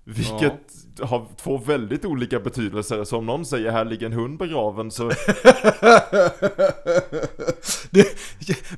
Vilket 0.08 0.52
har 1.00 1.26
två 1.42 1.58
väldigt 1.58 2.04
olika 2.04 2.40
betydelser, 2.40 3.04
så 3.04 3.16
om 3.16 3.26
någon 3.26 3.44
säger 3.44 3.70
här 3.70 3.84
ligger 3.84 4.06
en 4.06 4.12
hund 4.12 4.38
begraven 4.38 4.90
så 4.90 5.08
det, 7.90 8.06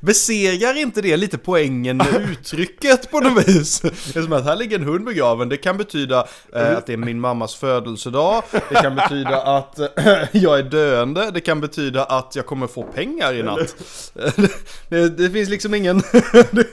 besegar 0.01 0.77
inte 0.77 1.03
det 1.03 1.17
lite 1.17 1.39
poängen 1.39 1.97
med 1.97 2.29
uttrycket 2.31 3.11
på 3.11 3.21
något 3.21 3.49
vis? 3.49 3.81
Det 3.81 4.17
är 4.17 4.23
som 4.23 4.33
att 4.33 4.45
här 4.45 4.57
ligger 4.57 4.79
en 4.79 4.85
hund 4.85 5.05
begraven, 5.05 5.49
det 5.49 5.57
kan 5.57 5.77
betyda 5.77 6.27
eh, 6.55 6.77
att 6.77 6.87
det 6.87 6.93
är 6.93 6.97
min 6.97 7.21
mammas 7.21 7.55
födelsedag, 7.55 8.43
det 8.69 8.75
kan 8.75 8.95
betyda 8.95 9.43
att 9.43 9.79
eh, 9.79 9.87
jag 10.33 10.59
är 10.59 10.63
döende, 10.63 11.31
det 11.31 11.41
kan 11.41 11.61
betyda 11.61 12.05
att 12.05 12.37
jag 12.37 12.47
kommer 12.47 12.67
få 12.67 12.83
pengar 12.83 13.35
i 13.35 13.43
natt. 13.43 13.77
det, 14.89 15.09
det 15.09 15.31
finns 15.31 15.49
liksom 15.49 15.75
ingen, 15.75 16.03
det, 16.51 16.65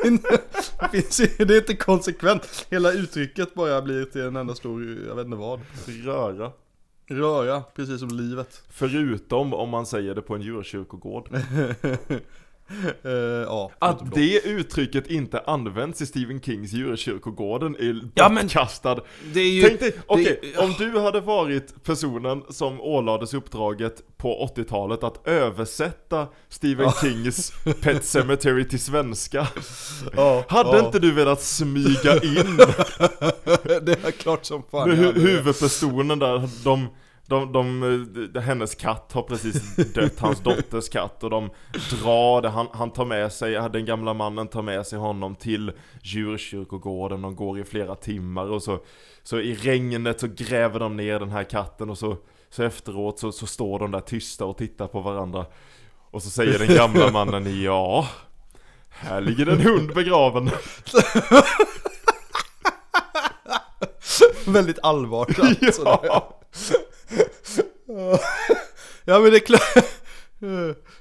finns, 0.92 1.18
det 1.38 1.54
är 1.54 1.58
inte 1.58 1.76
konsekvent. 1.76 2.66
Hela 2.70 2.92
uttrycket 2.92 3.54
bara 3.54 3.82
blir 3.82 4.06
till 4.06 4.22
en 4.22 4.47
enda 4.48 4.56
stor, 4.56 4.84
jag 5.08 5.16
vet 5.16 5.26
inte 5.26 5.38
vad. 5.38 5.60
röra. 6.06 6.52
Röra, 7.06 7.62
precis 7.62 8.00
som 8.00 8.10
livet. 8.10 8.64
Förutom 8.70 9.54
om 9.54 9.70
man 9.70 9.86
säger 9.86 10.16
det 10.16 10.22
på 10.22 10.36
en 10.36 10.42
djurkyrkogård. 10.42 11.30
Eh, 13.04 13.12
ja, 13.46 13.72
Att 13.80 14.16
det 14.16 14.46
uttrycket 14.46 15.08
inte 15.08 15.40
används 15.48 16.02
i 16.02 16.06
Stephen 16.06 16.42
Kings 16.42 16.72
djurkyrkogården 16.74 17.76
är 17.80 18.02
Ja, 18.16 18.30
bortkastad. 18.30 19.00
det 19.34 19.40
är 19.40 19.50
ju... 19.50 19.62
Tänk 19.64 19.80
dig, 19.80 19.94
okej, 20.08 20.40
det- 20.42 20.58
om 20.64 20.74
du 20.78 21.00
hade 21.00 21.20
varit 21.22 21.84
personen 21.84 22.44
som 22.50 22.82
ålades 22.82 23.34
uppdraget 23.34 24.18
på 24.18 24.52
80-talet 24.56 25.04
att 25.04 25.28
översätta 25.28 26.28
Stephen 26.50 26.92
Kings 27.02 27.52
Pet 27.82 28.06
Cemetery 28.06 28.68
till 28.68 28.80
svenska. 28.82 29.48
ja, 30.16 30.44
Hade 30.48 30.80
inte 30.80 31.00
du 31.00 31.12
velat 31.14 31.42
smyga 31.42 32.14
in 32.24 32.58
det 33.82 34.06
är 34.06 34.12
klart 34.12 34.46
som 34.46 34.64
fan 34.72 34.92
hu- 34.92 35.20
huvudpersonen 35.20 36.20
där, 36.20 36.50
de, 36.64 36.88
de, 37.28 37.52
de, 37.52 38.30
de, 38.34 38.40
hennes 38.40 38.76
katt 38.76 39.12
har 39.14 39.22
precis 39.22 39.76
dött, 39.76 40.20
hans 40.20 40.40
dotters 40.40 40.90
katt 40.90 41.24
och 41.24 41.30
de 41.30 41.50
drar 41.90 42.42
det, 42.42 42.50
han, 42.50 42.68
han 42.72 42.92
tar 42.92 43.06
med 43.06 43.32
sig, 43.34 43.70
den 43.74 43.86
gamla 43.86 44.14
mannen 44.14 44.48
tar 44.48 44.62
med 44.62 44.88
sig 44.88 45.00
honom 45.00 45.36
till 45.36 45.72
djurkyrkogården, 46.02 47.22
de 47.22 47.36
går 47.36 47.60
i 47.60 47.64
flera 47.64 47.96
timmar 47.96 48.52
och 48.52 48.64
så, 48.64 48.80
så 49.24 49.40
i 49.40 49.56
regnet 49.56 50.20
så 50.20 50.28
gräver 50.28 50.80
de 50.80 50.98
ner 50.98 51.20
den 51.20 51.30
här 51.30 51.44
katten 51.44 51.90
och 51.90 51.98
så, 51.98 52.18
så 52.50 52.64
efteråt 52.64 53.20
så, 53.20 53.32
så 53.32 53.48
står 53.48 53.80
de 53.80 53.92
där 53.92 54.00
tysta 54.00 54.46
och 54.46 54.58
tittar 54.58 54.88
på 54.88 55.02
varandra 55.02 55.46
och 56.12 56.24
så 56.24 56.30
säger 56.30 56.60
den 56.60 56.76
gamla 56.76 57.12
mannen 57.12 57.62
ja, 57.62 58.08
här 58.90 59.22
ligger 59.22 59.48
en 59.48 59.62
hund 59.62 59.94
begraven. 59.94 60.50
Väldigt 64.46 64.80
allvarligt 64.84 65.76
sådär. 65.76 66.00
Ja. 66.04 66.37
Ja 69.06 69.20
men 69.20 69.32
det 69.32 69.38
är 69.38 69.46
klart 69.46 69.62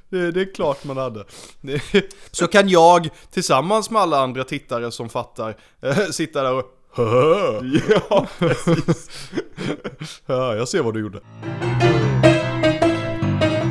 det, 0.09 0.31
det 0.31 0.41
är 0.41 0.55
klart 0.55 0.85
man 0.85 0.97
hade. 0.97 1.25
Så 2.31 2.47
kan 2.47 2.69
jag 2.69 3.09
tillsammans 3.31 3.91
med 3.91 4.03
alla 4.03 4.19
andra 4.19 4.45
tittare 4.45 4.93
som 4.93 5.09
fattar 5.09 5.57
eh, 5.83 5.97
sitta 5.97 6.43
där 6.43 6.55
och 6.55 6.73
Ja, 8.09 8.27
precis. 8.39 9.31
Ja, 10.27 10.57
jag 10.57 10.69
ser 10.69 10.83
vad 10.83 10.95
du 10.95 11.01
gjorde. 11.01 11.21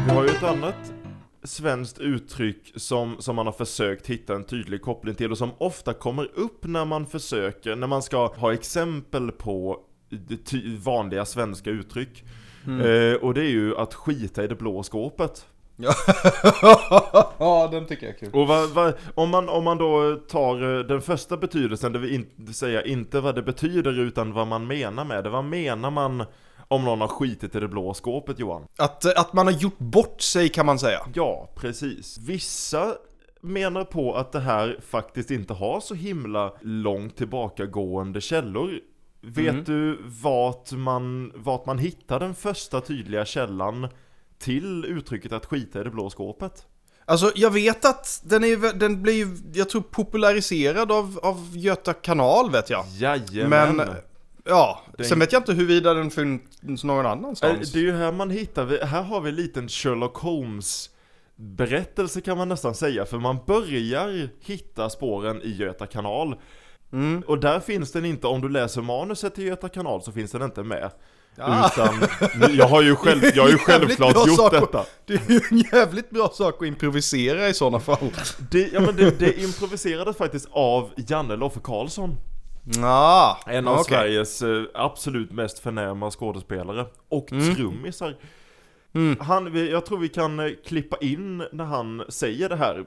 Vi 0.05 0.11
har 0.11 0.23
ju 0.23 0.29
ett 0.29 0.43
annat 0.43 0.93
svenskt 1.43 1.99
uttryck 1.99 2.73
som, 2.75 3.15
som 3.19 3.35
man 3.35 3.45
har 3.45 3.53
försökt 3.53 4.07
hitta 4.07 4.35
en 4.35 4.43
tydlig 4.43 4.81
koppling 4.81 5.15
till 5.15 5.31
och 5.31 5.37
som 5.37 5.51
ofta 5.57 5.93
kommer 5.93 6.31
upp 6.33 6.65
när 6.65 6.85
man 6.85 7.05
försöker, 7.05 7.75
när 7.75 7.87
man 7.87 8.03
ska 8.03 8.27
ha 8.27 8.53
exempel 8.53 9.31
på 9.31 9.79
vanliga 10.83 11.25
svenska 11.25 11.69
uttryck. 11.69 12.23
Eh, 12.67 13.15
och 13.15 13.33
det 13.33 13.41
är 13.41 13.49
ju 13.49 13.77
att 13.77 13.93
skita 13.93 14.43
i 14.43 14.47
det 14.47 14.55
blå 14.55 14.83
skåpet. 14.83 15.45
ja, 17.37 17.69
den 17.71 17.85
tycker 17.85 18.05
jag 18.05 18.15
är 18.15 18.19
kul. 18.19 18.29
Och 18.33 18.47
vad, 18.47 18.69
vad, 18.69 18.93
om, 19.15 19.29
man, 19.29 19.49
om 19.49 19.63
man 19.63 19.77
då 19.77 20.15
tar 20.15 20.77
eh, 20.77 20.85
den 20.85 21.01
första 21.01 21.37
betydelsen, 21.37 21.93
det 21.93 21.99
vill 21.99 22.13
in, 22.13 22.53
säga 22.53 22.85
inte 22.85 23.19
vad 23.19 23.35
det 23.35 23.41
betyder 23.41 23.99
utan 23.99 24.33
vad 24.33 24.47
man 24.47 24.67
menar 24.67 25.05
med 25.05 25.23
det. 25.23 25.29
Vad 25.29 25.45
menar 25.45 25.91
man 25.91 26.23
om 26.67 26.85
någon 26.85 27.01
har 27.01 27.07
skitit 27.07 27.55
i 27.55 27.59
det 27.59 27.67
blå 27.67 27.93
skåpet 27.93 28.39
Johan? 28.39 28.67
Att, 28.77 29.05
eh, 29.05 29.11
att 29.15 29.33
man 29.33 29.47
har 29.47 29.53
gjort 29.53 29.77
bort 29.77 30.21
sig 30.21 30.49
kan 30.49 30.65
man 30.65 30.79
säga. 30.79 30.99
Ja, 31.13 31.49
precis. 31.55 32.17
Vissa 32.17 32.95
menar 33.41 33.83
på 33.83 34.15
att 34.15 34.31
det 34.31 34.39
här 34.39 34.79
faktiskt 34.89 35.31
inte 35.31 35.53
har 35.53 35.79
så 35.79 35.93
himla 35.93 36.53
långt 36.61 37.17
tillbakagående 37.17 38.21
källor. 38.21 38.79
Vet 39.25 39.47
Mm. 39.53 39.63
du 39.63 39.97
vart 40.23 40.71
man, 40.71 41.31
vart 41.35 41.65
man 41.65 41.77
hittar 41.79 42.19
den 42.19 42.35
första 42.35 42.81
tydliga 42.81 43.25
källan 43.25 43.87
till 44.37 44.85
uttrycket 44.85 45.31
att 45.31 45.45
skita 45.45 45.81
i 45.81 45.83
det 45.83 45.89
blå 45.89 46.09
skåpet? 46.09 46.65
Alltså 47.05 47.31
jag 47.35 47.51
vet 47.51 47.85
att 47.85 48.21
den, 48.25 48.43
är, 48.43 48.73
den 48.73 49.01
blir 49.01 49.27
jag 49.53 49.69
tror 49.69 49.81
populariserad 49.81 50.91
av, 50.91 51.19
av 51.23 51.51
Göta 51.57 51.93
kanal 51.93 52.51
vet 52.51 52.69
jag. 52.69 52.85
Jajamän! 52.89 53.75
Men, 53.75 53.89
ja, 54.45 54.81
Den- 54.97 55.05
sen 55.07 55.19
vet 55.19 55.31
jag 55.31 55.39
inte 55.39 55.53
huruvida 55.53 55.93
den 55.93 56.11
finns 56.11 56.83
någon 56.83 57.05
annanstans. 57.05 57.71
Det 57.71 57.79
är 57.79 57.83
ju 57.83 57.91
här 57.91 58.11
man 58.11 58.29
hittar, 58.29 58.85
här 58.85 59.03
har 59.03 59.21
vi 59.21 59.29
en 59.29 59.35
liten 59.35 59.67
Sherlock 59.69 60.17
Holmes 60.17 60.89
berättelse 61.35 62.21
kan 62.21 62.37
man 62.37 62.49
nästan 62.49 62.75
säga, 62.75 63.05
för 63.05 63.17
man 63.17 63.37
börjar 63.47 64.29
hitta 64.45 64.89
spåren 64.89 65.41
i 65.41 65.49
Göta 65.55 65.87
kanal. 65.87 66.35
Mm. 66.95 67.23
Och 67.27 67.39
där 67.39 67.59
finns 67.59 67.91
den 67.91 68.05
inte, 68.05 68.27
om 68.27 68.41
du 68.41 68.49
läser 68.49 68.81
manuset 68.81 69.35
till 69.35 69.43
Göta 69.47 69.69
kanal 69.69 70.01
så 70.01 70.11
finns 70.11 70.31
den 70.31 70.41
inte 70.41 70.63
med. 70.63 70.91
Ah. 71.37 71.67
Utan, 71.67 72.07
jag 72.55 72.67
har 72.67 72.81
ju, 72.81 72.95
själv, 72.95 73.21
jag 73.35 73.43
har 73.43 73.49
ju 73.49 73.57
självklart 73.57 74.27
gjort 74.27 74.51
detta. 74.51 74.85
Det 75.05 75.13
är 75.13 75.31
ju 75.31 75.41
en 75.51 75.57
jävligt 75.57 76.09
bra 76.09 76.29
sak 76.29 76.55
att 76.61 76.67
improvisera 76.67 77.47
i 77.49 77.53
sådana 77.53 77.79
fall. 77.79 78.11
Det, 78.51 78.69
ja, 78.73 78.79
men 78.79 78.95
det, 78.95 79.19
det 79.19 79.41
improviserades 79.43 80.17
faktiskt 80.17 80.47
av 80.51 80.91
Janne 80.97 81.35
Loffe 81.35 81.59
Karlsson. 81.63 82.17
Ah, 82.83 83.35
En 83.45 83.67
av 83.67 83.73
okej. 83.79 83.85
Sveriges 83.97 84.41
eh, 84.41 84.63
absolut 84.73 85.31
mest 85.31 85.59
förnäma 85.59 86.11
skådespelare. 86.11 86.85
Och 87.09 87.31
Mm. 87.31 87.55
trummisar. 87.55 88.15
Mm. 88.95 89.19
Han, 89.19 89.67
jag 89.67 89.85
tror 89.85 89.97
vi 89.99 90.09
kan 90.09 90.39
eh, 90.39 90.51
klippa 90.67 90.97
in 91.01 91.37
när 91.51 91.65
han 91.65 92.03
säger 92.09 92.49
det 92.49 92.55
här. 92.55 92.73
Nu 92.75 92.81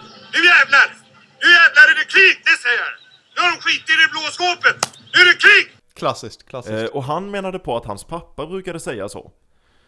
jävlar! 0.50 0.88
Nu 1.42 1.48
jävlar 1.58 1.84
är 1.92 1.94
det 1.98 2.04
krig, 2.12 2.34
det 2.44 2.58
säger 2.62 2.78
jag! 2.78 3.07
Skit 3.68 3.90
i 3.90 3.92
det 3.92 4.10
blå 4.10 4.20
skåpet! 4.20 4.98
Nu 5.14 5.20
är 5.20 5.26
det 5.26 5.40
krig! 5.40 5.76
Klassiskt, 5.94 6.48
klassiskt. 6.48 6.74
Eh, 6.74 6.84
och 6.84 7.04
han 7.04 7.30
menade 7.30 7.58
på 7.58 7.76
att 7.76 7.84
hans 7.84 8.04
pappa 8.04 8.46
brukade 8.46 8.80
säga 8.80 9.08
så. 9.08 9.30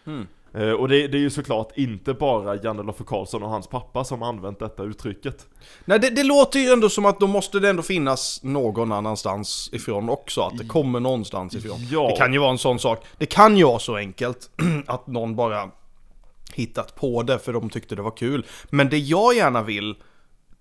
Mm. 0.07 0.27
Eh, 0.55 0.71
och 0.71 0.89
det, 0.89 1.09
det 1.09 1.19
är 1.19 1.21
ju 1.21 1.31
såklart 1.31 1.73
inte 1.77 2.15
bara 2.15 2.57
Janne 2.57 2.83
Loffe 2.83 3.05
Karlsson 3.05 3.43
och 3.43 3.51
hans 3.51 3.67
pappa 3.67 4.05
som 4.05 4.23
använt 4.23 4.59
detta 4.59 4.83
uttrycket. 4.83 5.47
Nej, 5.85 5.99
det, 5.99 6.11
det 6.11 6.23
låter 6.23 6.61
ju 6.61 6.71
ändå 6.71 6.89
som 6.89 7.07
att 7.07 7.21
då 7.21 7.27
måste 7.27 7.61
det 7.61 7.69
ändå 7.69 7.83
finnas 7.83 8.41
någon 8.43 8.93
annanstans 8.93 9.71
ifrån 9.73 10.09
också. 10.09 10.41
Att 10.41 10.59
det 10.59 10.67
kommer 10.67 11.01
någonstans 11.01 11.55
ifrån. 11.55 11.79
Ja. 11.91 12.09
Det 12.09 12.17
kan 12.17 12.33
ju 12.33 12.39
vara 12.39 12.51
en 12.51 12.59
sån 12.59 12.79
sak. 12.79 13.05
Det 13.19 13.27
kan 13.27 13.57
ju 13.57 13.65
vara 13.65 13.79
så 13.79 13.97
enkelt 13.97 14.51
att 14.87 15.07
någon 15.07 15.37
bara 15.37 15.71
hittat 16.53 16.95
på 16.95 17.23
det 17.23 17.39
för 17.39 17.53
de 17.53 17.71
tyckte 17.71 17.95
det 17.95 18.03
var 18.03 18.17
kul. 18.17 18.47
Men 18.71 18.89
det 18.89 18.99
jag 18.99 19.35
gärna 19.35 19.63
vill 19.63 19.95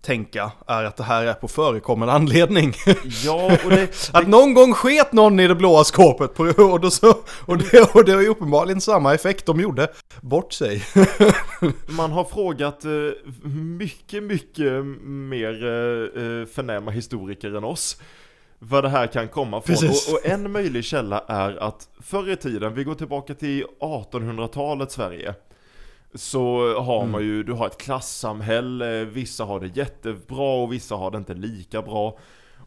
tänka 0.01 0.51
är 0.67 0.83
att 0.83 0.97
det 0.97 1.03
här 1.03 1.25
är 1.25 1.33
på 1.33 1.47
förekommande 1.47 2.13
anledning. 2.13 2.73
Ja, 3.25 3.57
och 3.65 3.69
det, 3.69 4.09
Att 4.13 4.27
någon 4.27 4.53
gång 4.53 4.73
sket 4.73 5.13
någon 5.13 5.39
i 5.39 5.47
det 5.47 5.55
blåa 5.55 5.83
skåpet 5.83 6.33
på, 6.33 6.43
och, 6.57 6.79
då 6.79 6.91
så, 6.91 7.13
och, 7.45 7.57
det, 7.57 7.95
och 7.95 8.05
det 8.05 8.15
var 8.15 8.21
ju 8.21 8.27
uppenbarligen 8.27 8.81
samma 8.81 9.13
effekt 9.13 9.45
de 9.45 9.59
gjorde. 9.59 9.87
Bort 10.21 10.53
sig. 10.53 10.83
man 11.87 12.11
har 12.11 12.23
frågat 12.23 12.85
eh, 12.85 12.91
mycket, 13.53 14.23
mycket 14.23 14.85
mer 15.05 15.65
eh, 15.65 16.23
eh, 16.23 16.45
förnäma 16.45 16.91
historiker 16.91 17.55
än 17.55 17.63
oss. 17.63 18.01
Vad 18.59 18.83
det 18.83 18.89
här 18.89 19.07
kan 19.07 19.27
komma 19.27 19.61
från. 19.61 19.89
Och, 19.89 20.13
och 20.13 20.25
en 20.25 20.51
möjlig 20.51 20.83
källa 20.83 21.23
är 21.27 21.63
att 21.63 21.87
förr 22.01 22.29
i 22.29 22.35
tiden, 22.35 22.73
vi 22.73 22.83
går 22.83 22.95
tillbaka 22.95 23.33
till 23.33 23.65
1800-talet 23.79 24.91
Sverige. 24.91 25.35
Så 26.13 26.73
har 26.81 27.05
man 27.05 27.21
ju, 27.23 27.43
du 27.43 27.53
har 27.53 27.67
ett 27.67 27.77
klassamhälle, 27.77 29.05
vissa 29.05 29.43
har 29.45 29.59
det 29.59 29.67
jättebra 29.77 30.63
och 30.63 30.73
vissa 30.73 30.95
har 30.95 31.11
det 31.11 31.17
inte 31.17 31.33
lika 31.33 31.81
bra. 31.81 32.17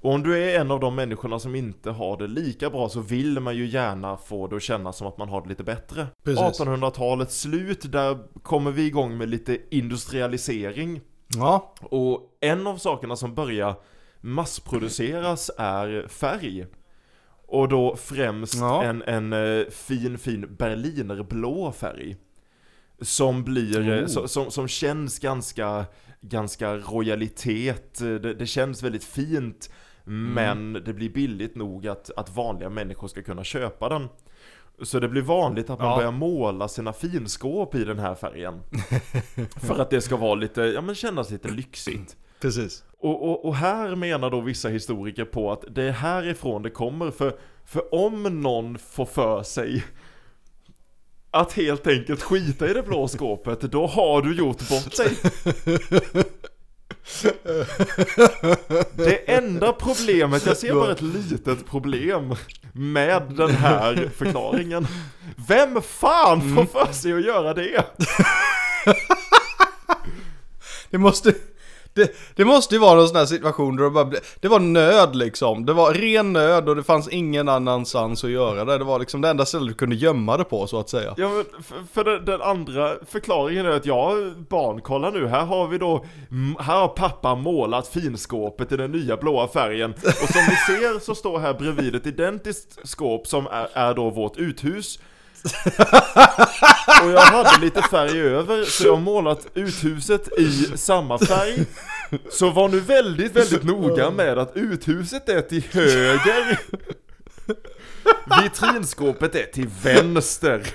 Och 0.01 0.13
om 0.15 0.23
du 0.23 0.39
är 0.45 0.61
en 0.61 0.71
av 0.71 0.81
de 0.81 0.95
människorna 0.95 1.39
som 1.39 1.55
inte 1.55 1.91
har 1.91 2.17
det 2.17 2.27
lika 2.27 2.71
bra 2.71 2.89
så 2.89 3.01
vill 3.01 3.41
man 3.41 3.57
ju 3.57 3.67
gärna 3.67 4.17
få 4.17 4.47
det 4.47 4.57
att 4.57 4.63
kännas 4.63 4.97
som 4.97 5.07
att 5.07 5.19
man 5.19 5.29
har 5.29 5.43
det 5.43 5.49
lite 5.49 5.65
bättre. 5.65 6.07
Precis. 6.25 6.61
1800-talets 6.61 7.41
slut, 7.41 7.93
där 7.93 8.19
kommer 8.43 8.71
vi 8.71 8.87
igång 8.87 9.19
med 9.19 9.29
lite 9.29 9.59
industrialisering. 9.71 11.01
Ja, 11.37 11.75
Och 11.81 12.21
en 12.41 12.67
av 12.67 12.77
sakerna 12.77 13.17
som 13.17 13.35
börjar 13.35 13.75
massproduceras 14.21 15.51
är 15.59 16.07
färg. 16.09 16.67
Och 17.47 17.69
då 17.69 17.97
främst 17.97 18.55
Ja. 18.61 18.83
en, 18.85 19.03
en 19.03 19.33
eh, 19.33 19.67
fin, 19.71 20.19
fin 20.19 20.57
berlinerblå 20.59 21.73
färg. 21.73 22.17
Som 23.03 23.45
blir, 23.45 23.89
eh, 23.91 24.05
Oh. 24.05 24.27
som, 24.27 24.51
som 24.51 24.69
känns 24.69 25.19
ganska, 25.19 25.85
ganska 26.21 26.77
royalitet, 26.77 28.01
Eh, 28.01 28.09
det, 28.15 28.35
det 28.35 28.47
känns 28.47 28.83
väldigt 28.83 29.05
fint. 29.05 29.71
Men 30.05 30.73
det 30.73 30.93
blir 30.93 31.11
billigt 31.11 31.55
nog 31.57 31.89
att, 31.89 32.11
att 32.17 32.37
vanliga 32.37 32.71
människor 32.71 33.09
ska 33.09 33.23
kunna 33.23 33.45
köpa 33.45 33.89
den. 33.89 34.09
Så 34.83 35.01
det 35.01 35.09
blir 35.09 35.23
vanligt 35.23 35.71
att 35.71 35.79
man 35.79 35.89
Ja. 35.91 35.97
börjar 35.97 36.11
måla 36.11 36.69
sina 36.69 36.93
finskåp 36.93 37.75
i 37.75 37.85
den 37.85 37.99
här 37.99 38.15
färgen. 38.15 38.61
För 39.57 39.79
att 39.79 39.91
det 39.91 40.01
ska 40.01 40.17
vara 40.17 40.35
lite, 40.35 40.61
ja 40.63 40.81
men 40.81 40.95
kännas 40.95 41.31
lite 41.31 41.49
lyxigt. 41.49 42.17
precis. 42.41 42.85
Och, 42.99 43.29
och, 43.31 43.45
och 43.45 43.55
här 43.57 43.97
menar 43.97 44.31
då 44.31 44.41
vissa 44.41 44.69
historiker 44.69 45.25
på 45.25 45.53
att 45.53 45.65
det 45.71 45.83
är 45.83 45.91
härifrån 45.93 46.63
det 46.63 46.71
kommer, 46.71 47.11
för, 47.11 47.37
för 47.65 47.95
om 47.95 48.23
någon 48.43 48.79
får 48.79 49.07
för 49.07 49.43
sig 49.43 49.85
att 51.33 51.53
helt 51.53 51.87
enkelt 51.87 52.23
skita 52.23 52.71
i 52.71 52.73
det 52.73 52.83
blå 52.83 53.09
skåpet, 53.09 53.61
då 53.61 53.87
har 53.87 54.23
du 54.23 54.37
gjort 54.37 54.69
bort 54.69 54.95
sig. 54.95 55.17
Det 58.95 59.33
enda 59.33 59.73
problemet, 59.73 60.47
jag 60.47 60.57
ser 60.57 60.75
bara 60.75 60.93
ett 60.93 61.01
litet 61.01 61.67
problem 61.67 62.35
med 62.73 63.23
den 63.37 63.51
här 63.51 64.11
förklaringen. 64.17 64.87
Vem 65.49 65.83
fan 65.83 66.55
får 66.55 66.65
för 66.65 66.93
sig 66.93 67.13
att 67.13 67.25
göra 67.25 67.55
det? 67.55 67.85
Det 70.91 70.99
måste, 70.99 71.35
det, 71.95 72.17
det 72.37 72.45
måste 72.45 72.75
ju 72.75 72.81
vara 72.81 72.95
någon 72.95 73.09
sån 73.09 73.17
här 73.17 73.27
situation 73.27 73.77
där 73.77 73.85
det 73.85 73.91
bara 73.91 74.05
blev, 74.05 74.21
det 74.41 74.49
var 74.49 74.59
nöd 74.59 75.17
liksom. 75.17 75.67
Det 75.67 75.73
var 75.73 75.95
ren 75.95 76.33
nöd 76.33 76.69
och 76.69 76.77
det 76.77 76.83
fanns 76.83 77.09
ingen 77.09 77.49
annanstans 77.49 78.25
att 78.25 78.31
göra 78.31 78.65
det. 78.65 78.79
Det 78.79 78.85
var 78.85 78.99
liksom 78.99 79.21
det 79.21 79.29
enda 79.29 79.45
stället 79.45 79.69
du 79.69 79.75
kunde 79.75 79.97
gömma 79.97 80.37
det 80.37 80.45
på 80.45 80.67
så 80.67 80.81
att 80.81 80.89
säga. 80.89 81.15
Ja 81.17 81.29
men 81.29 81.45
för, 81.63 81.77
för 81.93 82.05
den, 82.05 82.25
den 82.25 82.43
andra 82.43 82.93
förklaringen 83.07 83.67
är 83.67 83.71
att 83.71 83.87
ja, 83.87 84.15
barn, 84.49 84.81
kolla 84.81 85.11
nu, 85.11 85.27
här 85.27 85.45
har 85.45 85.67
vi 85.69 85.79
då, 85.79 86.05
här 86.59 86.81
har 86.81 86.89
pappa 86.89 87.35
målat 87.35 87.89
finskåpet 87.89 88.73
i 88.73 88.77
den 88.77 88.93
nya 88.93 89.17
blåa 89.17 89.49
färgen. 89.49 89.95
Och 90.23 90.29
som 90.29 90.43
ni 90.49 90.57
ser 90.57 91.01
så 91.01 91.15
står 91.15 91.39
här 91.39 91.55
bredvid 91.55 91.95
ett 91.95 92.07
identiskt 92.07 92.79
skåp 92.85 93.27
som 93.27 93.47
är, 93.47 93.69
är 93.73 93.95
då 93.95 94.11
vårt 94.11 94.37
uthus. 94.37 94.99
Och 97.05 97.11
jag 97.11 97.21
hade 97.21 97.61
lite 97.65 97.83
färg 97.83 98.21
över, 98.21 98.65
så 98.65 98.87
jag 98.87 98.93
har 98.95 99.01
målat 99.01 99.47
uthuset 99.55 100.39
i 100.39 100.53
samma 100.79 101.19
färg. 101.19 101.67
Så 102.31 102.51
var 102.51 102.69
nu 102.69 102.81
väldigt, 102.81 103.37
väldigt 103.37 103.63
noga 103.65 104.11
med 104.11 104.39
att 104.39 104.57
uthuset 104.57 105.29
är 105.29 105.41
till 105.41 105.65
höger. 105.73 106.59
Vitrinskåpet 108.43 109.35
är 109.35 109.47
till 109.47 109.69
vänster. 109.83 110.67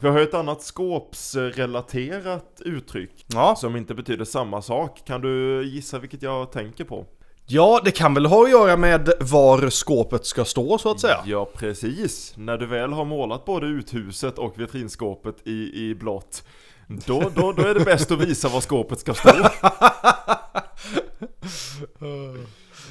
Vi 0.00 0.08
har 0.08 0.18
ett 0.20 0.34
annat 0.34 0.62
skåpsrelaterat 0.62 2.62
uttryck 2.64 3.24
Ja. 3.26 3.56
som 3.56 3.76
inte 3.76 3.94
betyder 3.94 4.24
samma 4.24 4.62
sak. 4.62 5.02
Kan 5.06 5.20
du 5.20 5.64
gissa 5.66 5.98
vilket 5.98 6.22
jag 6.22 6.52
tänker 6.52 6.84
på? 6.84 7.06
Ja, 7.50 7.80
det 7.84 7.90
kan 7.90 8.14
väl 8.14 8.26
ha 8.26 8.44
att 8.44 8.50
göra 8.50 8.76
med 8.76 9.12
var 9.20 9.70
skåpet 9.70 10.26
ska 10.26 10.44
stå 10.44 10.78
så 10.78 10.90
att 10.90 11.00
säga. 11.00 11.22
Ja, 11.24 11.48
precis. 11.54 12.32
När 12.36 12.58
du 12.58 12.66
väl 12.66 12.92
har 12.92 13.04
målat 13.04 13.44
både 13.44 13.66
uthuset 13.66 14.38
och 14.38 14.60
vitrinskåpet 14.60 15.36
i, 15.44 15.88
i 15.88 15.94
blått, 15.94 16.44
då, 16.86 17.30
då, 17.34 17.52
då 17.52 17.62
är 17.62 17.74
det 17.74 17.84
bäst 17.84 18.10
att 18.10 18.20
visa 18.20 18.48
var 18.48 18.60
skåpet 18.60 19.00
ska 19.00 19.14
stå. 19.14 19.30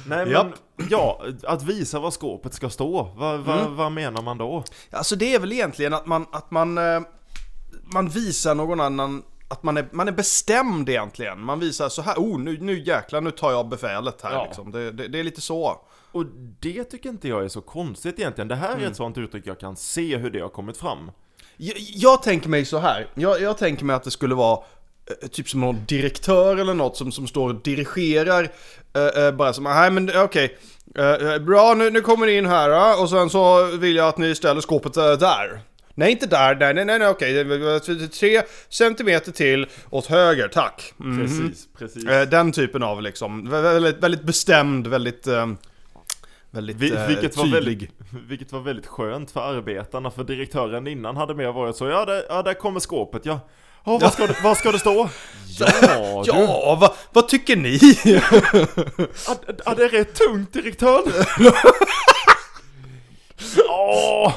Nej 0.06 0.24
men, 0.24 0.30
Japp. 0.30 0.46
ja, 0.90 1.22
att 1.42 1.62
visa 1.62 2.00
var 2.00 2.10
skåpet 2.10 2.54
ska 2.54 2.70
stå, 2.70 3.12
vad, 3.16 3.40
vad, 3.40 3.70
vad 3.70 3.92
menar 3.92 4.22
man 4.22 4.38
då? 4.38 4.64
Alltså 4.90 5.16
det 5.16 5.34
är 5.34 5.38
väl 5.38 5.52
egentligen 5.52 5.94
att 5.94 6.06
man, 6.06 6.26
att 6.32 6.50
man, 6.50 6.78
eh, 6.78 7.00
man 7.92 8.08
visar 8.08 8.54
någon 8.54 8.80
annan 8.80 9.22
att 9.50 9.62
man 9.62 9.76
är, 9.76 9.88
man 9.92 10.08
är 10.08 10.12
bestämd 10.12 10.88
egentligen. 10.88 11.40
Man 11.40 11.60
visar 11.60 11.88
så 11.88 12.02
här, 12.02 12.14
oh 12.16 12.38
nu, 12.40 12.58
nu 12.60 12.80
jäklar 12.82 13.20
nu 13.20 13.30
tar 13.30 13.52
jag 13.52 13.68
befälet 13.68 14.22
här 14.22 14.32
Ja. 14.32 14.44
liksom. 14.44 14.70
Det, 14.70 14.90
det, 14.92 15.08
det 15.08 15.20
är 15.20 15.24
lite 15.24 15.40
så. 15.40 15.80
Och 16.12 16.24
det 16.60 16.84
tycker 16.84 17.08
inte 17.08 17.28
jag 17.28 17.44
är 17.44 17.48
så 17.48 17.60
konstigt 17.60 18.18
egentligen. 18.18 18.48
Det 18.48 18.54
här 18.54 18.78
är 18.78 18.86
ett 18.86 18.96
sånt 18.96 19.18
uttryck 19.18 19.46
jag 19.46 19.60
kan 19.60 19.76
se 19.76 20.16
hur 20.16 20.30
det 20.30 20.40
har 20.40 20.48
kommit 20.48 20.76
fram. 20.76 21.10
Jag, 21.56 21.76
jag 21.78 22.22
tänker 22.22 22.48
mig 22.48 22.64
så 22.64 22.78
här. 22.78 23.06
Jag, 23.14 23.40
jag 23.42 23.58
tänker 23.58 23.84
mig 23.84 23.96
att 23.96 24.04
det 24.04 24.10
skulle 24.10 24.34
vara 24.34 24.60
eh, 25.22 25.28
typ 25.28 25.48
som 25.48 25.60
någon 25.60 25.84
direktör 25.88 26.56
eller 26.56 26.74
något 26.74 26.96
som, 26.96 27.12
som 27.12 27.26
står 27.26 27.48
och 27.48 27.62
dirigerar. 27.62 28.48
eh, 28.94 29.24
eh, 29.24 29.32
bara 29.32 29.52
som, 29.52 29.64
nej 29.64 29.90
men 29.90 30.08
eh, 30.08 30.22
okej. 30.22 30.58
Eh, 30.94 31.10
eh, 31.12 31.38
bra, 31.38 31.74
nu, 31.76 31.90
nu 31.90 32.00
kommer 32.00 32.26
ni 32.26 32.36
in 32.36 32.46
här 32.46 33.02
och 33.02 33.10
sen 33.10 33.30
så 33.30 33.64
vill 33.64 33.96
jag 33.96 34.08
att 34.08 34.18
ni 34.18 34.34
ställer 34.34 34.60
skåpet 34.60 34.94
där. 34.94 35.60
Nej, 35.94 36.10
inte 36.12 36.26
där, 36.26 36.54
nej, 36.54 36.74
nej, 36.74 36.84
nej, 36.84 36.98
nej 36.98 37.08
okej. 37.08 38.08
Tre 38.08 38.42
centimeter 38.68 39.32
till 39.32 39.66
åt 39.90 40.06
höger, 40.06 40.48
tack. 40.48 40.92
Mm. 41.00 41.18
Precis, 41.20 41.68
precis. 41.78 42.04
Eh, 42.08 42.28
Den 42.28 42.52
typen 42.52 42.82
av 42.82 43.02
liksom, 43.02 43.48
vä- 43.48 43.62
väldigt, 43.62 43.96
väldigt 44.02 44.22
bestämd, 44.22 44.86
väldigt, 44.86 45.26
eh, 45.26 45.46
väldigt 46.50 46.76
Vi, 46.76 46.90
eh, 46.94 47.06
vilket, 47.06 47.36
var 47.36 47.44
tydlig. 47.44 47.60
väldigt, 47.64 47.90
vilket 48.28 48.52
var 48.52 48.60
väldigt 48.60 48.86
skönt 48.86 49.30
för 49.30 49.40
arbetarna, 49.40 50.10
för 50.10 50.24
direktören 50.24 50.86
innan 50.86 51.16
hade 51.16 51.34
mer 51.34 51.52
varit 51.52 51.76
så, 51.76 51.86
ja, 51.88 52.04
där, 52.04 52.24
ja 52.28 52.42
där 52.42 52.54
kommer 52.54 52.80
skåpet, 52.80 53.26
ja. 53.26 53.40
Ja, 53.84 53.98
vad 53.98 54.12
ska, 54.12 54.26
det, 54.26 54.36
vad 54.42 54.56
ska 54.56 54.72
det 54.72 54.78
stå? 54.78 55.08
Ja, 55.58 56.22
du. 56.26 56.30
Ja, 56.32 56.78
vad, 56.80 56.92
vad 57.12 57.28
tycker 57.28 57.56
ni? 57.56 57.78
Ja, 58.04 59.36
ja, 59.64 59.74
det 59.76 59.84
är 59.84 59.88
rätt 59.88 60.14
tungt 60.14 60.52
direktören. 60.52 61.12
Åh! 63.68 64.32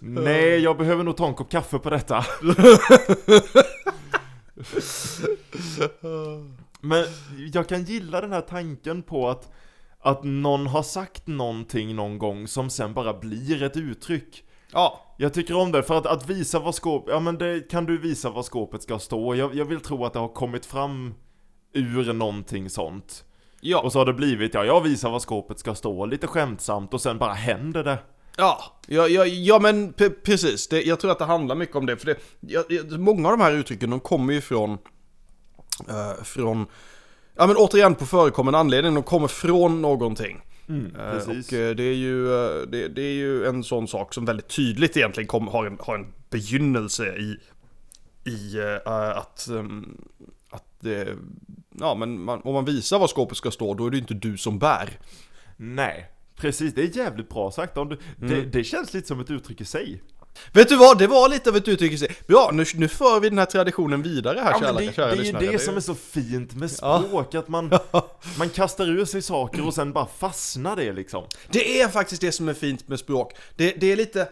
Nej, 0.00 0.58
jag 0.58 0.76
behöver 0.78 1.04
nog 1.04 1.16
ta 1.16 1.26
en 1.26 1.34
kopp 1.34 1.50
kaffe 1.50 1.78
på 1.78 1.90
detta. 1.90 2.24
Men 6.80 7.04
jag 7.52 7.68
kan 7.68 7.84
gilla 7.84 8.20
den 8.20 8.32
här 8.32 8.40
tanken 8.40 9.02
på 9.02 9.28
att, 9.28 9.52
att 10.00 10.24
någon 10.24 10.66
har 10.66 10.82
sagt 10.82 11.26
någonting 11.26 11.96
någon 11.96 12.18
gång 12.18 12.48
som 12.48 12.70
sen 12.70 12.94
bara 12.94 13.14
blir 13.14 13.62
ett 13.62 13.76
uttryck. 13.76 14.44
ja, 14.72 15.00
Jag 15.18 15.34
tycker 15.34 15.56
om 15.56 15.72
det, 15.72 15.82
för 15.82 15.98
att, 15.98 16.06
att 16.06 16.30
visa 16.30 16.58
vad 16.58 16.74
skåpet, 16.74 17.12
ja 17.14 17.20
men 17.20 17.38
det, 17.38 17.70
kan 17.70 17.86
du 17.86 17.98
visa 17.98 18.30
vad 18.30 18.44
skåpet 18.44 18.82
ska 18.82 18.98
stå? 18.98 19.34
Jag, 19.34 19.54
jag 19.54 19.64
vill 19.64 19.80
tro 19.80 20.04
att 20.04 20.12
det 20.12 20.18
har 20.18 20.28
kommit 20.28 20.66
fram 20.66 21.14
ur 21.72 22.12
någonting 22.12 22.70
sånt. 22.70 23.24
ja, 23.60 23.80
Och 23.80 23.92
så 23.92 23.98
har 23.98 24.06
det 24.06 24.14
blivit, 24.14 24.54
ja 24.54 24.64
jag 24.64 24.80
visar 24.80 25.10
vad 25.10 25.22
skåpet 25.22 25.58
ska 25.58 25.74
stå, 25.74 26.06
lite 26.06 26.26
skämtsamt 26.26 26.94
och 26.94 27.00
sen 27.00 27.18
bara 27.18 27.32
händer 27.32 27.84
det. 27.84 27.98
Ja, 28.36 28.64
ja, 28.86 29.08
ja, 29.08 29.26
ja 29.26 29.58
men 29.58 29.92
precis. 30.24 30.68
Det, 30.68 30.82
jag 30.82 31.00
tror 31.00 31.10
att 31.10 31.18
det 31.18 31.24
handlar 31.24 31.54
mycket 31.54 31.76
om 31.76 31.86
det. 31.86 31.96
För 31.96 32.06
det, 32.06 32.18
ja, 32.40 32.62
många 32.98 33.28
av 33.28 33.38
de 33.38 33.44
här 33.44 33.52
uttrycken, 33.52 33.90
de 33.90 34.00
kommer 34.00 34.32
ju 34.32 34.40
från, 34.40 34.78
eh, 35.88 36.22
från, 36.24 36.66
ja 37.36 37.46
men 37.46 37.56
återigen 37.56 37.94
på 37.94 38.06
förekommande 38.06 38.58
anledning, 38.58 38.94
de 38.94 39.02
kommer 39.02 39.28
från 39.28 39.82
någonting. 39.82 40.40
Eh, 40.68 41.10
precis. 41.10 41.52
Och 41.52 41.58
eh, 41.58 41.74
det 41.74 41.82
är, 41.82 41.94
ju, 41.94 42.32
eh, 42.32 42.66
det, 42.68 42.88
det 42.88 43.02
är 43.02 43.14
ju 43.14 43.46
en 43.46 43.64
sån 43.64 43.88
sak 43.88 44.14
som 44.14 44.24
väldigt 44.24 44.48
tydligt 44.48 44.96
egentligen 44.96 45.28
kom, 45.28 45.48
har, 45.48 45.66
en, 45.66 45.78
har 45.80 45.94
en 45.94 46.12
begynnelse 46.30 47.16
i, 47.16 47.38
i 48.24 48.58
eh, 48.58 49.16
att, 49.16 49.48
ehm, 49.48 49.98
att 50.50 50.64
det, 50.80 51.08
ja 51.80 51.94
men 51.94 52.20
man, 52.20 52.40
om 52.44 52.54
man 52.54 52.64
visar 52.64 52.98
var 52.98 53.06
skåpet 53.06 53.36
ska 53.36 53.50
stå, 53.50 53.74
då 53.74 53.86
är 53.86 53.90
det 53.90 53.98
inte 53.98 54.14
du 54.14 54.36
som 54.36 54.58
bär. 54.58 54.98
Nej, 55.56 56.10
precis, 56.36 56.74
det 56.74 56.82
är 56.82 56.96
jävligt 56.96 57.28
bra 57.28 57.50
sagt. 57.50 57.76
Om 57.76 57.88
du, 57.88 57.98
det, 58.16 58.42
det 58.42 58.64
känns 58.64 58.94
lite 58.94 59.08
som 59.08 59.20
ett 59.20 59.30
uttryck 59.30 59.60
i 59.60 59.64
sig. 59.64 60.02
Vet 60.52 60.68
du 60.68 60.76
vad, 60.76 60.98
det 60.98 61.06
var 61.06 61.28
lite 61.28 61.50
av 61.50 61.56
ett 61.56 61.68
uttryck 61.68 61.92
i 61.92 61.98
sig. 61.98 62.16
Bra, 62.26 62.50
nu, 62.52 62.64
nu 62.74 62.88
för 62.88 63.20
vi 63.20 63.28
den 63.28 63.38
här 63.38 63.46
traditionen 63.46 64.02
vidare 64.02 64.40
här 64.40 64.50
Ja, 64.52 64.60
kära, 64.60 64.72
det, 64.72 64.94
kära 64.94 65.14
det 65.14 65.20
är 65.28 65.42
ju 65.42 65.52
det 65.52 65.58
som 65.58 65.76
är 65.76 65.80
så 65.80 65.94
fint 65.94 66.54
med 66.54 66.70
Ja. 66.82 67.04
språk, 67.06 67.34
att 67.34 67.48
man, 67.48 67.70
man 68.38 68.48
kastar 68.48 68.86
ur 68.90 69.04
sig 69.04 69.22
saker 69.22 69.66
och 69.66 69.74
sen 69.74 69.92
bara 69.92 70.06
fastnar 70.06 70.76
det 70.76 70.92
liksom. 70.92 71.24
Det 71.50 71.80
är 71.80 71.88
faktiskt 71.88 72.20
det 72.20 72.32
som 72.32 72.48
är 72.48 72.54
fint 72.54 72.88
med 72.88 72.98
språk. 72.98 73.32
Det, 73.56 73.74
det 73.80 73.92
är 73.92 73.96
lite... 73.96 74.28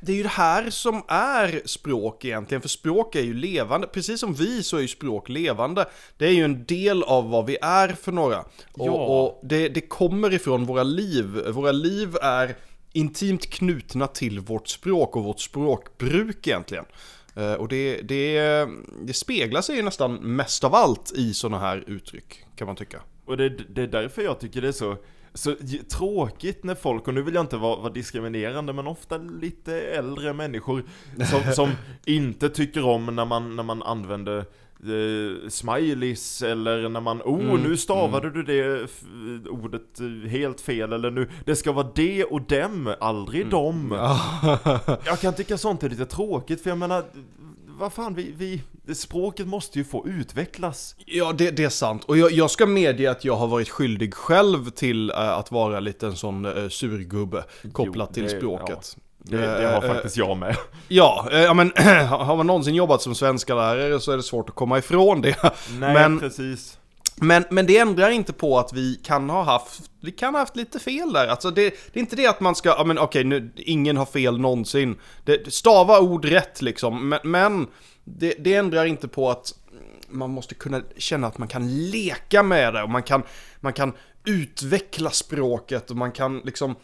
Det 0.00 0.12
är 0.12 0.16
ju 0.16 0.22
det 0.22 0.28
här 0.28 0.70
som 0.70 1.02
är 1.08 1.62
språk 1.64 2.24
egentligen, 2.24 2.62
för 2.62 2.68
språk 2.68 3.14
är 3.16 3.20
ju 3.22 3.34
levande. 3.34 3.86
Precis 3.86 4.20
som 4.20 4.34
vi 4.34 4.62
så 4.62 4.76
är 4.76 4.80
ju 4.80 4.88
språk 4.88 5.28
levande. 5.28 5.86
Det 6.16 6.26
är 6.26 6.30
ju 6.32 6.44
en 6.44 6.64
del 6.64 7.02
av 7.02 7.30
vad 7.30 7.46
vi 7.46 7.56
är 7.62 7.88
för 7.88 8.12
några. 8.12 8.38
Och, 8.38 8.86
Ja. 8.86 8.92
och 8.92 9.40
det, 9.48 9.68
det 9.68 9.80
kommer 9.80 10.32
ifrån 10.34 10.64
våra 10.66 10.82
liv. 10.82 11.24
Våra 11.48 11.72
liv 11.72 12.16
är 12.22 12.54
intimt 12.92 13.50
knutna 13.50 14.06
till 14.06 14.40
vårt 14.40 14.68
språk 14.68 15.16
och 15.16 15.24
vårt 15.24 15.40
språkbruk 15.40 16.46
egentligen. 16.46 16.84
Eh, 17.36 17.52
Och 17.52 17.68
det, 17.68 17.96
det, 18.02 18.40
det 19.04 19.12
speglar 19.12 19.62
sig 19.62 19.76
ju 19.76 19.82
nästan 19.82 20.14
mest 20.14 20.64
av 20.64 20.74
allt 20.74 21.12
i 21.12 21.34
sådana 21.34 21.58
här 21.58 21.84
uttryck, 21.86 22.44
kan 22.56 22.66
man 22.66 22.76
tycka. 22.76 23.00
Och 23.26 23.36
det, 23.36 23.48
det 23.48 23.82
är 23.82 23.86
därför 23.86 24.22
jag 24.22 24.40
tycker 24.40 24.60
det 24.62 24.68
är 24.68 24.72
så, 24.72 24.96
så 25.34 25.54
tråkigt 25.90 26.64
när 26.64 26.74
folk, 26.74 27.08
och 27.08 27.14
nu 27.14 27.22
vill 27.22 27.34
jag 27.34 27.42
inte 27.42 27.56
vara, 27.56 27.76
vara 27.76 27.92
diskriminerande, 27.92 28.72
men 28.72 28.86
ofta 28.86 29.18
lite 29.18 29.80
äldre 29.80 30.32
människor 30.32 30.84
som, 31.30 31.52
som 31.54 31.70
inte 32.06 32.48
tycker 32.48 32.84
om 32.84 33.06
när 33.06 33.24
man, 33.24 33.56
när 33.56 33.62
man 33.62 33.82
använder 33.82 34.38
eh, 34.38 35.48
smileys 35.48 36.42
eller 36.42 36.88
när 36.88 37.00
man, 37.00 37.22
oh 37.22 37.42
Mm, 37.42 37.62
nu 37.62 37.76
stavade 37.76 38.30
du 38.30 38.42
det 38.42 38.88
ordet 39.50 40.00
eh, 40.00 40.30
helt 40.30 40.60
fel 40.60 40.92
eller 40.92 41.10
nu, 41.10 41.30
det 41.44 41.56
ska 41.56 41.72
vara 41.72 41.88
det 41.94 42.24
och 42.24 42.42
dem, 42.42 42.94
aldrig 43.00 43.48
dem. 43.48 43.90
Jag 45.04 45.20
kan 45.20 45.34
tycka 45.34 45.58
sånt 45.58 45.82
är 45.82 45.88
lite 45.88 46.06
tråkigt 46.06 46.62
för 46.62 46.70
jag 46.70 46.78
menar, 46.78 47.04
vad 47.78 47.92
fan, 47.92 48.14
vi, 48.14 48.34
vi, 48.36 48.94
språket 48.94 49.46
måste 49.46 49.78
ju 49.78 49.84
få 49.84 50.06
utvecklas. 50.08 50.96
Ja, 51.06 51.32
det, 51.32 51.50
det 51.50 51.64
är 51.64 51.68
sant. 51.68 52.04
Och 52.04 52.18
jag, 52.18 52.32
jag 52.32 52.50
ska 52.50 52.66
medge 52.66 53.10
att 53.10 53.24
jag 53.24 53.36
har 53.36 53.46
varit 53.46 53.68
skyldig 53.68 54.14
själv 54.14 54.70
till 54.70 55.10
eh, 55.10 55.16
att 55.28 55.50
vara 55.52 55.80
lite 55.80 56.06
en 56.06 56.16
sån 56.16 56.44
uh, 56.46 56.68
surgubbe 56.68 57.44
kopplat 57.72 58.08
Jo, 58.10 58.14
till 58.14 58.22
det- 58.22 58.28
språket. 58.38 58.96
Det, 59.24 59.36
det 59.36 59.66
har 59.66 59.82
Eh, 59.84 59.94
faktiskt 59.94 60.16
jag 60.16 60.36
med. 60.36 60.56
Ja, 60.88 61.28
ja 61.32 61.54
men 61.54 61.72
har 62.08 62.36
man 62.36 62.46
någonsin 62.46 62.74
jobbat 62.74 63.02
som 63.02 63.14
svenska 63.14 63.54
lärare 63.54 64.00
så 64.00 64.12
är 64.12 64.16
det 64.16 64.22
svårt 64.22 64.48
att 64.48 64.54
komma 64.54 64.78
ifrån 64.78 65.20
det. 65.20 65.36
Nej, 65.78 65.94
men, 65.94 66.18
precis. 66.20 66.78
Men, 67.16 67.44
men 67.50 67.66
det 67.66 67.78
ändrar 67.78 68.10
inte 68.10 68.32
på 68.32 68.58
att 68.58 68.72
vi 68.72 68.94
kan 68.94 69.30
ha 69.30 69.42
haft, 69.42 69.90
vi 70.00 70.12
kan 70.12 70.34
ha 70.34 70.40
haft 70.40 70.56
lite 70.56 70.78
fel 70.78 71.12
där. 71.12 71.26
Alltså 71.26 71.50
det, 71.50 71.62
det 71.62 71.98
är 71.98 72.00
inte 72.00 72.16
det 72.16 72.26
att 72.26 72.40
man 72.40 72.54
ska, 72.54 72.68
ja 72.68 72.84
men 72.84 72.98
okej 72.98 73.24
nu, 73.24 73.52
ingen 73.56 73.96
har 73.96 74.06
fel 74.06 74.38
någonsin. 74.38 74.98
Det, 75.24 75.52
stava 75.52 76.00
ord 76.00 76.24
rätt 76.24 76.62
liksom, 76.62 77.08
men, 77.08 77.20
men 77.24 77.66
det, 78.04 78.34
det 78.38 78.54
ändrar 78.54 78.84
inte 78.84 79.08
på 79.08 79.30
att 79.30 79.54
man 80.08 80.30
måste 80.30 80.54
kunna 80.54 80.82
känna 80.96 81.26
att 81.26 81.38
man 81.38 81.48
kan 81.48 81.90
leka 81.90 82.42
med 82.42 82.74
det 82.74 82.82
och 82.82 82.90
man 82.90 83.02
kan, 83.02 83.22
man 83.60 83.72
kan 83.72 83.92
utveckla 84.24 85.10
språket 85.10 85.90
och 85.90 85.96
man 85.96 86.12
kan 86.12 86.38
liksom 86.38 86.76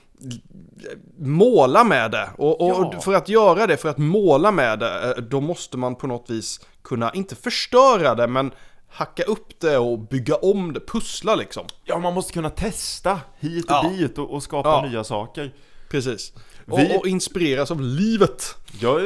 måla 1.18 1.84
med 1.84 2.10
det. 2.10 2.30
Och, 2.36 2.60
och 2.60 2.94
Ja. 2.94 3.00
för 3.00 3.14
att 3.14 3.28
göra 3.28 3.66
det, 3.66 3.76
för 3.76 3.88
att 3.88 3.98
måla 3.98 4.50
med 4.50 4.78
det, 4.78 5.14
eh, 5.16 5.22
då 5.22 5.40
måste 5.40 5.76
man 5.76 5.94
på 5.94 6.06
något 6.06 6.30
vis 6.30 6.60
kunna, 6.82 7.10
inte 7.14 7.36
förstöra 7.36 8.14
det, 8.14 8.26
men 8.26 8.50
hacka 8.88 9.22
upp 9.22 9.60
det 9.60 9.78
och 9.78 9.98
bygga 9.98 10.34
om 10.36 10.72
det, 10.72 10.80
pussla 10.86 11.34
liksom. 11.34 11.64
Ja, 11.84 11.98
man 11.98 12.14
måste 12.14 12.32
kunna 12.32 12.50
testa 12.50 13.20
hit 13.38 13.64
och 13.64 13.70
Ja. 13.70 13.88
dit 13.88 14.18
och, 14.18 14.30
och 14.30 14.42
skapa 14.42 14.68
Ja. 14.68 14.88
nya 14.90 15.04
saker. 15.04 15.52
Precis. 15.90 16.32
Vi- 16.66 16.72
Och, 16.96 17.00
och 17.00 17.06
inspireras 17.06 17.70
av 17.70 17.80
livet. 17.80 18.42
Jag 18.80 19.00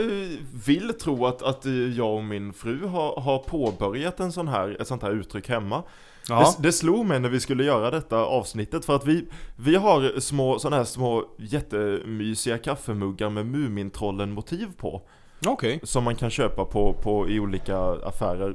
vill 0.67 0.93
tro 1.01 1.27
att, 1.27 1.43
att 1.43 1.65
jag 1.97 2.15
och 2.15 2.25
min 2.25 2.53
fru 2.53 2.87
har, 2.87 3.21
har 3.21 3.39
påbörjat 3.39 4.21
en 4.21 4.33
sån 4.33 4.49
här, 4.49 4.77
ett 4.81 4.89
sånt 4.89 5.03
här 5.03 5.11
uttryck 5.11 5.49
hemma. 5.49 5.83
Ja. 6.29 6.55
Det, 6.59 6.63
det 6.69 6.73
slog 6.73 7.07
mig 7.07 7.21
när 7.21 7.29
vi 7.29 7.41
skulle 7.41 7.65
göra 7.65 7.91
detta 7.91 8.17
avsnittet 8.17 8.85
för 8.85 8.97
att 8.97 9.07
vi, 9.07 9.27
vi 9.57 9.77
har 9.77 10.21
små, 10.21 10.59
såna 10.59 10.77
här 10.77 10.85
små 10.85 11.25
jättemysiga 11.39 12.59
kaffemuggar 12.59 13.31
med 13.31 13.47
Mumintrollen-motiv 13.47 14.67
på. 14.77 15.03
Okej. 15.47 15.81
Som 15.83 16.05
man 16.05 16.17
kan 16.17 16.31
köpa 16.31 16.65
på, 16.65 16.93
på, 16.93 17.29
i 17.29 17.41
olika 17.41 17.79
affärer. 17.79 18.55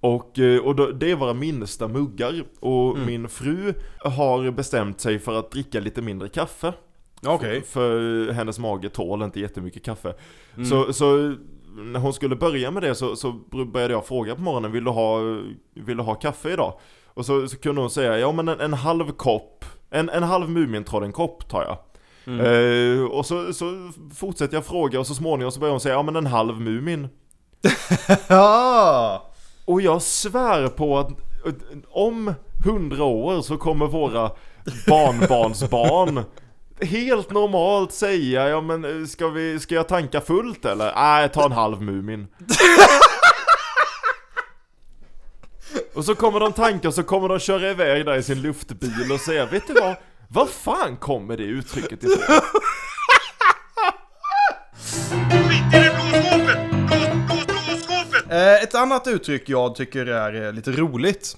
Och, 0.00 0.38
eh, 0.38 0.60
och 0.60 0.76
då, 0.76 0.90
det 0.90 1.10
är 1.10 1.16
våra 1.16 1.34
minsta 1.34 1.88
muggar. 1.88 2.44
Och 2.60 2.94
Mm. 2.94 3.06
min 3.06 3.28
fru 3.28 3.74
har 4.04 4.50
bestämt 4.50 5.00
sig 5.00 5.18
för 5.18 5.38
att 5.38 5.50
dricka 5.50 5.80
lite 5.80 6.02
mindre 6.02 6.28
kaffe. 6.28 6.72
Okej. 7.26 7.62
För 7.62 8.30
hennes 8.32 8.58
mage 8.58 8.88
tål 8.88 9.22
inte 9.22 9.40
jättemycket 9.40 9.84
kaffe. 9.84 10.14
Mm. 10.56 10.66
Så, 10.66 10.92
så 10.92 11.34
när 11.76 12.00
hon 12.00 12.12
skulle 12.12 12.36
börja 12.36 12.70
med 12.70 12.82
det 12.82 12.94
så, 12.94 13.16
så 13.16 13.32
började 13.72 13.94
jag 13.94 14.06
fråga 14.06 14.34
på 14.34 14.40
morgonen, 14.42 14.72
vill 14.72 14.84
du 14.84 14.90
ha, 14.90 15.18
vill 15.74 15.96
du 15.96 16.02
ha 16.02 16.14
kaffe 16.14 16.52
idag? 16.52 16.74
Och 17.06 17.26
så, 17.26 17.48
så 17.48 17.56
kunde 17.58 17.80
hon 17.80 17.90
säga, 17.90 18.18
ja 18.18 18.32
men 18.32 18.48
en, 18.48 18.60
en 18.60 18.72
halv 18.72 19.12
kopp, 19.12 19.64
en, 19.90 20.08
en 20.08 20.22
halv 20.22 20.50
Mumintrollen-kopp 20.50 21.48
tar 21.48 21.62
jag. 21.62 21.78
Mm. 22.34 22.40
Eh, 23.00 23.04
och 23.04 23.26
så, 23.26 23.52
så 23.52 23.90
fortsätter 24.14 24.54
jag 24.56 24.64
fråga 24.64 25.00
och 25.00 25.06
så 25.06 25.14
småningom 25.14 25.52
så 25.52 25.60
börjar 25.60 25.70
hon 25.70 25.80
säga, 25.80 25.94
ja 25.94 26.02
men 26.02 26.16
en 26.16 26.26
halv 26.26 26.60
Mumin. 26.60 27.08
Ja! 28.28 29.32
Och 29.66 29.80
jag 29.80 30.02
svär 30.02 30.68
på 30.68 30.98
att 30.98 31.08
om 31.88 32.34
hundra 32.64 33.04
år 33.04 33.42
så 33.42 33.56
kommer 33.56 33.86
våra 33.86 34.30
barnbarnsbarn 34.86 36.24
helt 36.80 37.30
normalt 37.30 37.92
säga 37.92 38.48
ja 38.48 38.60
men 38.60 38.84
eh, 38.84 39.06
ska, 39.06 39.28
vi, 39.28 39.60
ska 39.60 39.74
jag 39.74 39.88
tanka 39.88 40.20
fullt 40.20 40.64
eller? 40.64 40.92
Nej, 40.94 41.28
ta 41.28 41.44
en 41.44 41.52
halv 41.52 41.82
Mumin. 41.82 42.26
och 45.94 46.04
så 46.04 46.14
kommer 46.14 46.40
de 46.40 46.52
tanka 46.52 46.88
och 46.88 46.94
så 46.94 47.02
kommer 47.02 47.28
de 47.28 47.38
köra 47.38 47.70
iväg 47.70 48.06
där 48.06 48.16
i 48.16 48.22
sin 48.22 48.42
luftbil 48.42 49.12
och 49.12 49.20
säga 49.20 49.46
vet 49.46 49.66
du 49.66 49.72
vad? 49.72 49.96
Vad 50.28 50.48
fan 50.48 50.96
kommer 50.96 51.36
det 51.36 51.44
uttrycket 51.44 52.02
ifrån? 52.04 52.40
Ett 58.54 58.74
annat 58.74 59.06
uttryck 59.06 59.48
jag 59.48 59.74
tycker 59.74 60.06
är 60.06 60.46
eh, 60.46 60.52
lite 60.52 60.70
roligt. 60.72 61.36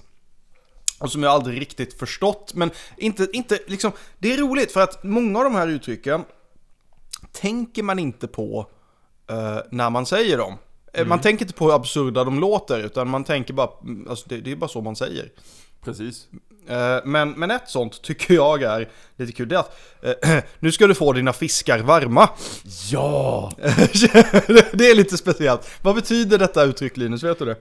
Och 0.99 1.11
som 1.11 1.23
jag 1.23 1.31
aldrig 1.31 1.61
riktigt 1.61 1.99
förstått. 1.99 2.51
Men 2.53 2.71
inte, 2.97 3.27
inte 3.33 3.59
liksom, 3.67 3.91
det 4.17 4.33
är 4.33 4.37
roligt 4.37 4.71
för 4.71 4.81
att 4.81 5.03
många 5.03 5.37
av 5.39 5.43
de 5.43 5.55
här 5.55 5.67
uttrycken 5.67 6.23
tänker 7.31 7.83
man 7.83 7.99
inte 7.99 8.27
på 8.27 8.67
eh, 9.29 9.57
när 9.71 9.89
man 9.89 10.05
säger 10.05 10.37
dem. 10.37 10.57
Eh, 10.93 11.05
Man 11.05 11.21
tänker 11.21 11.45
inte 11.45 11.53
på 11.57 11.65
hur 11.65 11.75
absurda 11.75 12.23
de 12.23 12.39
låter, 12.39 12.79
utan 12.79 13.09
man 13.09 13.23
tänker 13.23 13.53
bara, 13.53 13.69
mm, 13.83 14.07
alltså 14.09 14.25
det, 14.29 14.37
det 14.37 14.51
är 14.51 14.55
bara 14.55 14.67
så 14.67 14.81
man 14.81 14.95
säger. 14.95 15.31
Precis. 15.83 16.27
Eh, 16.67 16.97
Men, 17.05 17.31
men 17.31 17.51
ett 17.51 17.69
sånt 17.69 18.01
tycker 18.01 18.33
jag 18.33 18.63
är 18.63 18.89
lite 19.17 19.31
kul, 19.31 19.47
det 19.49 19.55
är 19.55 19.59
att 19.59 19.77
eh, 20.25 20.43
nu 20.59 20.71
ska 20.71 20.87
du 20.87 20.93
få 20.95 21.13
dina 21.13 21.33
fiskar 21.33 21.79
varma. 21.79 22.29
Ja! 22.91 23.51
det 24.73 24.89
är 24.91 24.95
lite 24.95 25.17
speciellt. 25.17 25.69
Vad 25.81 25.95
betyder 25.95 26.37
detta 26.37 26.63
uttryck 26.63 26.97
Linus, 26.97 27.23
vet 27.23 27.39
du 27.39 27.45
det? 27.45 27.57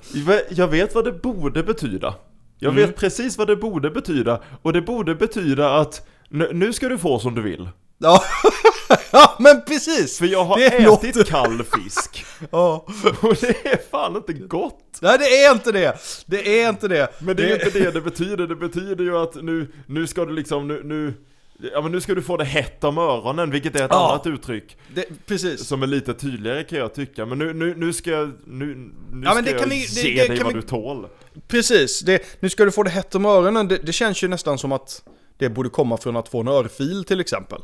Jag 0.51 0.69
vet 0.69 0.95
vad 0.95 1.05
det 1.05 1.13
borde 1.13 1.63
betyda. 1.63 2.15
Jag 2.59 2.73
Mm. 2.73 2.87
vet 2.87 2.97
precis 2.97 3.39
vad 3.39 3.47
det 3.47 3.57
borde 3.57 3.91
betyda. 3.91 4.43
Och 4.63 4.73
det 4.73 4.83
borde 4.83 5.15
betyda 5.15 5.75
att 5.79 6.07
nu, 6.29 6.51
nu 6.53 6.73
ska 6.73 6.89
du 6.89 6.99
få 6.99 7.19
som 7.19 7.35
du 7.35 7.43
vill. 7.43 7.69
Ja, 7.99 8.25
ja 9.11 9.37
men 9.39 9.63
precis! 9.65 10.19
För 10.19 10.27
jag 10.27 10.45
har 10.45 10.57
Det 10.59 10.67
ätit 10.67 10.87
låter- 10.87 11.25
kall 11.25 11.63
fisk. 11.65 12.25
Ja. 12.51 12.87
Och 13.23 13.35
det 13.41 13.67
är 13.67 13.91
fan 13.91 14.17
inte 14.17 14.33
gott. 14.33 14.99
Nej 15.03 15.19
det 15.19 15.25
är 15.45 15.53
inte 15.53 15.73
det! 15.73 15.99
Det 16.27 16.61
är 16.63 16.69
inte 16.69 16.89
det! 16.89 17.09
Men 17.21 17.37
det 17.37 17.43
är 17.43 17.47
ju 17.49 17.55
inte 17.55 17.79
det 17.79 17.91
det 17.91 18.01
betyder. 18.01 18.47
Det 18.47 18.57
betyder 18.57 19.05
ju 19.05 19.17
att 19.19 19.35
nu, 19.35 19.73
nu 19.87 20.07
ska 20.07 20.25
du 20.25 20.33
liksom, 20.33 20.69
nu, 20.69 20.81
nu, 20.85 21.15
ja 21.73 21.81
men 21.81 21.93
nu 21.93 22.01
ska 22.01 22.15
du 22.15 22.23
få 22.23 22.37
det 22.37 22.45
hett 22.45 22.85
om 22.85 22.99
öronen, 22.99 23.51
vilket 23.51 23.77
är 23.77 23.85
ett 23.85 23.91
Ja. 23.91 24.09
annat 24.11 24.27
uttryck. 24.27 24.77
det 24.95 25.27
precis. 25.27 25.67
Som 25.67 25.83
är 25.83 25.87
lite 25.87 26.15
tydligare 26.15 26.65
kan 26.65 26.79
jag 26.79 26.95
tycka. 26.95 27.27
Men 27.27 27.39
nu, 27.39 27.53
nu, 27.53 27.75
nu 27.77 27.93
ska 27.93 28.11
jag, 28.11 28.33
nu, 28.47 28.67
nu 28.67 29.23
Ja, 29.25 29.35
men 29.35 29.45
ska 29.45 29.53
det 29.55 29.61
jag 29.61 29.67
vi- 29.69 29.87
det- 29.95 30.09
ge 30.09 30.23
det 30.23 30.29
dig 30.29 30.39
vad 30.45 30.55
vi- 30.55 30.61
du 30.61 30.67
tål. 30.67 31.07
Precis, 31.49 32.01
det, 32.01 32.23
nu 32.41 32.49
ska 32.51 32.65
du 32.65 32.71
få 32.71 32.83
det 32.83 32.91
hett 32.91 33.15
om 33.15 33.25
öronen. 33.25 33.69
Det, 33.69 33.77
det 33.77 33.93
känns 33.93 34.23
ju 34.25 34.29
nästan 34.29 34.59
som 34.59 34.73
att 34.73 35.03
det 35.39 35.49
borde 35.49 35.69
komma 35.69 35.97
från 35.97 36.17
att 36.17 36.29
få 36.29 36.41
en 36.41 36.49
örfil 36.49 37.05
till 37.05 37.21
exempel. 37.21 37.63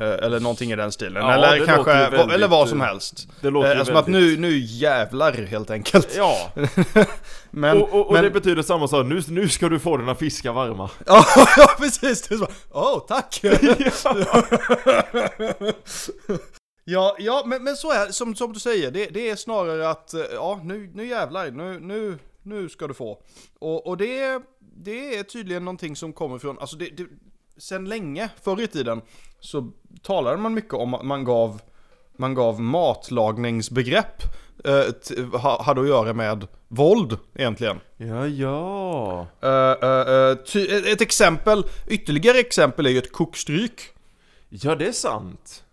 Eh, 0.00 0.08
eller 0.08 0.40
någonting 0.40 0.72
i 0.72 0.76
den 0.76 0.92
stilen. 0.92 1.22
Ja, 1.22 1.32
eller 1.32 1.66
kanske, 1.66 1.92
väldigt, 1.92 2.34
eller 2.34 2.48
vad 2.48 2.68
som 2.68 2.80
eh, 2.80 2.86
helst. 2.86 3.28
det 3.40 3.50
låter 3.50 3.74
ju 3.74 3.80
eh, 3.80 3.84
Som 3.84 3.96
att 3.96 4.08
väldigt- 4.08 4.38
nu, 4.38 4.48
nu 4.48 4.58
jävlar 4.58 5.32
helt 5.32 5.70
enkelt. 5.70 6.14
Ja, 6.16 6.52
Men, 7.50 7.82
och, 7.82 7.94
och, 7.94 8.06
och 8.06 8.12
men, 8.12 8.24
det 8.24 8.30
betyder 8.30 8.62
samma 8.62 8.88
sak. 8.88 9.06
Nu, 9.06 9.22
nu 9.28 9.48
ska 9.48 9.68
du 9.68 9.78
få 9.78 9.96
dina 9.96 10.14
fiskar 10.14 10.52
varma. 10.52 10.90
ja, 11.06 11.24
ja, 11.56 11.68
precis. 11.78 12.28
Åh, 12.70 12.96
oh, 12.96 13.06
tack! 13.06 13.40
ja, 16.84 17.16
ja 17.18 17.42
men, 17.46 17.64
men 17.64 17.76
så 17.76 17.92
är 17.92 18.06
som, 18.06 18.34
som 18.34 18.52
du 18.52 18.60
säger. 18.60 18.90
Det, 18.90 19.06
det 19.06 19.30
är 19.30 19.36
snarare 19.36 19.90
att, 19.90 20.14
ja, 20.34 20.60
nu, 20.64 20.90
nu 20.94 21.06
jävlar, 21.06 21.50
nu, 21.50 21.80
nu, 21.80 22.18
nu 22.42 22.68
ska 22.68 22.86
du 22.86 22.94
få. 22.94 23.18
Och, 23.58 23.86
och 23.86 23.96
det, 23.96 24.42
det 24.82 25.18
är 25.18 25.22
tydligen 25.22 25.64
någonting 25.64 25.96
som 25.96 26.12
kommer 26.12 26.38
från, 26.38 26.58
alltså 26.58 26.76
det, 26.76 26.96
det, 26.96 27.06
sen 27.56 27.84
länge, 27.84 28.28
förr 28.42 28.60
i 28.60 28.66
tiden, 28.66 29.02
så 29.40 29.72
talade 30.02 30.36
man 30.36 30.54
mycket 30.54 30.74
om 30.74 30.94
att 30.94 31.04
man 31.04 31.24
gav, 31.24 31.60
man 32.16 32.34
gav 32.34 32.60
matlagningsbegrepp 32.60 34.22
eh, 34.64 35.40
ha, 35.40 35.62
hade 35.62 35.80
att 35.80 35.88
göra 35.88 36.12
med 36.12 36.46
våld 36.68 37.18
egentligen. 37.34 37.80
Ja, 37.96 38.26
ja. 38.26 39.26
Eh, 39.42 39.88
eh, 39.88 40.14
eh, 40.14 40.34
ty, 40.34 40.66
ett 40.66 41.00
exempel, 41.00 41.64
ytterligare 41.86 42.38
exempel 42.38 42.86
är 42.86 42.90
ju 42.90 42.98
ett 42.98 43.12
kokstryk. 43.12 43.82
Ja, 44.48 44.74
det 44.74 44.86
är 44.86 44.92
sant. 44.92 45.64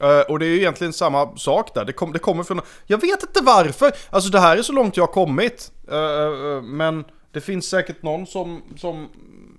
Eh, 0.00 0.20
och 0.20 0.38
det 0.38 0.46
är 0.46 0.48
ju 0.48 0.56
egentligen 0.56 0.92
samma 0.92 1.36
sak 1.36 1.74
där, 1.74 1.84
det, 1.84 1.92
kom, 1.92 2.12
det 2.12 2.18
kommer 2.18 2.42
från... 2.42 2.60
Jag 2.86 3.00
vet 3.00 3.22
inte 3.22 3.40
varför! 3.42 3.92
Alltså 4.10 4.30
det 4.30 4.40
här 4.40 4.56
är 4.56 4.62
så 4.62 4.72
långt 4.72 4.96
jag 4.96 5.06
har 5.06 5.12
kommit. 5.12 5.72
Eh, 5.90 5.96
eh, 5.98 6.62
men 6.62 7.04
det 7.38 7.44
finns 7.44 7.66
säkert 7.68 8.02
någon 8.02 8.26
som, 8.26 8.62
som 8.76 9.08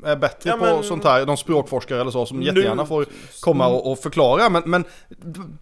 är 0.05 0.15
bättre 0.15 0.49
Ja, 0.49 0.57
på 0.57 0.65
men- 0.65 0.83
sånt 0.83 1.03
här, 1.03 1.25
någon 1.25 1.37
språkforskare 1.37 2.01
eller 2.01 2.11
så, 2.11 2.25
som 2.25 2.39
Nu- 2.39 2.45
jättegärna 2.45 2.85
får 2.85 3.05
komma 3.41 3.67
och, 3.67 3.91
och 3.91 3.99
förklara. 3.99 4.49
Men, 4.49 4.63
men 4.65 4.83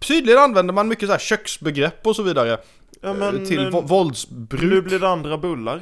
tydligen 0.00 0.40
använder 0.40 0.74
man 0.74 0.88
mycket 0.88 1.06
så 1.08 1.12
här 1.12 1.18
köksbegrepp 1.18 2.06
och 2.06 2.16
så 2.16 2.22
vidare. 2.22 2.58
Ja, 3.00 3.12
men, 3.14 3.46
till 3.46 3.58
eh, 3.66 3.70
vo- 3.70 3.86
våldsbruk. 3.86 4.62
Nu 4.62 4.82
blir 4.82 4.98
det 4.98 5.08
andra 5.08 5.38
bullar. 5.38 5.80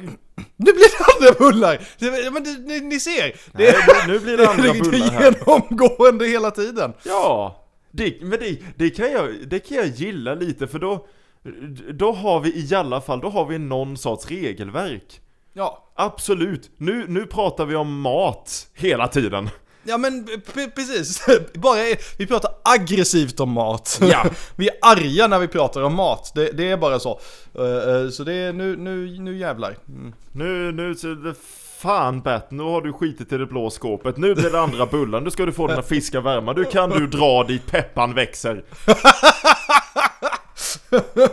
Nu 0.55 0.71
blir 0.73 0.97
det 0.97 1.27
andra 1.27 1.39
bullar! 1.39 1.79
Det, 1.99 2.31
men 2.31 2.43
det, 2.43 2.57
ni, 2.73 2.79
ni 2.79 2.99
ser! 2.99 3.27
Det, 3.27 3.33
Nej, 3.53 3.73
nu- 4.07 4.13
nu 4.13 4.19
blir 4.19 4.37
det 4.37 4.49
andra 4.49 4.73
det 4.73 4.79
bullar 4.79 5.07
är 5.07 5.11
här. 5.11 5.35
genomgående 5.45 6.25
hela 6.27 6.51
tiden. 6.51 6.93
Ja, 7.05 7.63
det, 7.91 8.21
men 8.21 8.39
det, 8.39 8.57
det, 8.75 8.89
kan 8.89 9.11
jag, 9.11 9.29
det 9.47 9.59
kan 9.59 9.77
jag 9.77 9.87
gilla 9.87 10.33
lite 10.35 10.67
för 10.67 10.79
då, 10.79 11.07
då 11.93 12.11
har 12.11 12.39
vi 12.39 12.69
i 12.71 12.75
alla 12.75 13.01
fall, 13.01 13.19
då 13.19 13.29
har 13.29 13.45
vi 13.45 13.57
någon 13.59 13.97
sorts 13.97 14.27
regelverk. 14.27 15.21
Ja, 15.57 15.87
Absolut, 15.95 16.71
nu, 16.77 17.05
nu 17.07 17.25
pratar 17.25 17.65
vi 17.65 17.75
om 17.75 18.01
mat 18.01 18.67
hela 18.73 19.07
tiden. 19.07 19.49
ja 19.83 19.97
men 19.97 20.27
precis. 20.75 21.25
Bara, 21.53 21.77
vi 22.17 22.27
pratar 22.27 22.51
aggressivt 22.63 23.39
om 23.39 23.51
mat. 23.51 23.99
Ja. 24.01 24.25
vi 24.55 24.67
är 24.69 24.75
arga 24.81 25.27
när 25.27 25.39
vi 25.39 25.47
pratar 25.47 25.81
om 25.81 25.95
mat. 25.95 26.31
Det, 26.35 26.51
det 26.51 26.69
är 26.69 26.77
bara 26.77 26.99
så. 26.99 27.19
Eh, 27.53 27.95
eh, 27.95 28.09
så 28.09 28.23
det 28.23 28.33
är 28.33 28.53
nu, 28.53 28.75
nu, 28.75 29.19
nu 29.19 29.37
jävlar. 29.37 29.77
Mm. 29.87 30.13
Nu, 30.31 30.71
nu, 30.71 30.95
fan 31.79 32.21
Bert, 32.21 32.51
nu 32.51 32.63
har 32.63 32.81
du 32.81 32.93
skitit 32.93 33.33
i 33.33 33.37
det 33.37 33.45
blå 33.45 33.69
skåpet. 33.69 34.17
Nu 34.17 34.35
blir 34.35 34.49
det 34.49 34.61
andra 34.61 34.85
bullar, 34.85 35.21
nu 35.21 35.31
ska 35.31 35.45
du 35.45 35.51
få 35.51 35.67
dina 35.67 35.81
fiskar 35.83 36.21
varma. 36.21 36.53
Nu 36.53 36.63
kan 36.63 36.89
du 36.89 37.07
dra 37.07 37.43
dit 37.43 37.65
peppan 37.71 38.13
växer. 38.13 38.63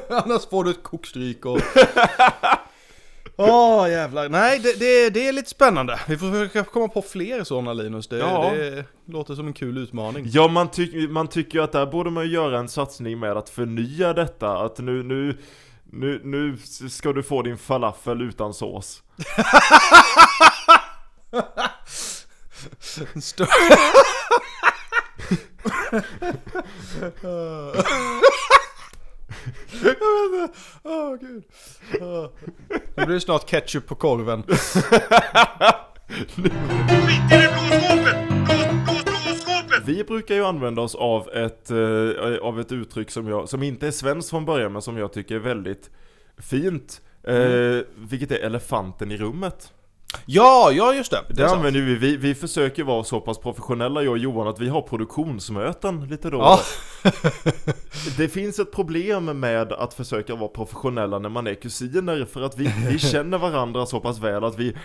Annars 0.09 0.49
får 0.51 0.65
du 0.65 0.71
ett 0.71 0.83
kokstryk 0.83 1.47
och... 1.47 1.61
Åh 3.37 3.91
jävlar. 3.91 4.29
Nej, 4.29 4.59
det, 4.59 4.79
det, 4.79 5.11
det 5.11 5.29
är 5.29 5.33
lite 5.33 5.51
spännande. 5.51 6.01
Vi 6.09 6.19
får 6.19 6.31
försöka 6.31 6.65
komma 6.65 6.89
på 6.89 7.03
fler 7.03 7.45
sådana 7.45 7.73
Linus. 7.73 8.09
Det, 8.09 8.19
Ja. 8.19 8.51
det 8.55 8.85
låter 9.07 9.35
som 9.35 9.47
en 9.47 9.53
kul 9.53 9.79
utmaning. 9.79 10.25
Ja, 10.29 10.49
man, 10.49 10.71
tyck, 10.71 11.11
man 11.11 11.29
tycker 11.29 11.59
ju 11.59 11.65
att 11.65 11.73
där 11.73 11.87
borde 11.87 12.11
man 12.11 12.31
göra 12.31 12.59
en 12.59 12.69
satsning 12.69 13.19
med 13.21 13.37
att 13.37 13.49
förnya 13.49 14.13
detta. 14.13 14.59
Att 14.59 14.79
nu, 14.79 15.03
nu, 15.03 15.39
nu, 15.85 16.21
nu 16.25 16.57
ska 16.89 17.13
du 17.13 17.23
få 17.23 17.43
din 17.43 17.59
falafel 17.59 18.23
utan 18.23 18.55
sås. 18.55 19.03
Åh 30.83 31.17
gud. 31.21 31.45
Åh. 32.01 32.27
Nu 32.97 33.05
blir 33.05 33.15
det 33.15 33.21
snart 33.21 33.51
ketchup 33.51 33.87
på 33.87 33.95
korven. 33.95 34.43
Skit 36.09 37.33
i 37.33 37.37
det 37.37 37.53
blå 37.53 37.75
skåpet! 37.75 38.17
Vi 39.85 40.05
brukar 40.05 40.35
ju 40.35 40.45
använda 40.45 40.83
oss 40.83 40.95
av 40.95 41.29
ett, 41.29 41.71
eh, 41.71 42.37
av 42.43 42.61
ett 42.61 42.73
uttryck 42.73 43.11
som, 43.11 43.29
jag, 43.29 43.49
som 43.49 43.63
inte 43.63 43.87
är 43.87 43.91
svenskt 43.91 44.31
från 44.31 44.45
början 44.45 44.73
men 44.73 44.83
som 44.83 44.99
jag 44.99 45.13
tycker 45.13 45.35
är 45.35 45.39
väldigt 45.39 45.91
fint. 46.39 47.03
Eh, 47.23 47.79
vilket 47.97 48.31
är 48.31 48.39
elefanten 48.39 49.13
i 49.13 49.17
rummet. 49.17 49.73
Ja, 50.27 50.73
ja 50.73 50.95
just 50.95 51.11
det. 51.11 51.21
det 51.29 51.35
Det 51.35 51.51
använder 51.51 51.81
vi, 51.81 51.95
vi, 51.95 52.17
vi 52.17 52.35
försöker 52.35 52.85
vara 52.85 53.05
så 53.05 53.21
pass 53.21 53.39
professionella 53.39 54.03
jag 54.03 54.11
och 54.11 54.19
Johan 54.19 54.49
att 54.49 54.61
vi 54.61 54.69
har 54.69 54.83
produktionsmöten 54.83 56.09
lite 56.09 56.31
då 56.31 56.39
Ja. 56.39 56.61
Det 58.17 58.29
finns 58.29 58.59
ett 58.59 58.73
problem 58.73 59.41
med 59.41 59.73
att 59.73 59.95
försöka 59.95 60.35
vara 60.35 60.49
professionella 60.49 61.19
när 61.19 61.29
man 61.29 61.47
är 61.47 61.55
kusiner 61.55 62.25
för 62.25 62.43
att 62.43 62.59
vi, 62.59 62.75
vi 62.89 62.99
känner 62.99 63.39
varandra 63.39 63.87
så 63.87 64.01
pass 64.01 64.19
väl 64.19 64.45
att 64.45 64.59
vi 64.59 64.77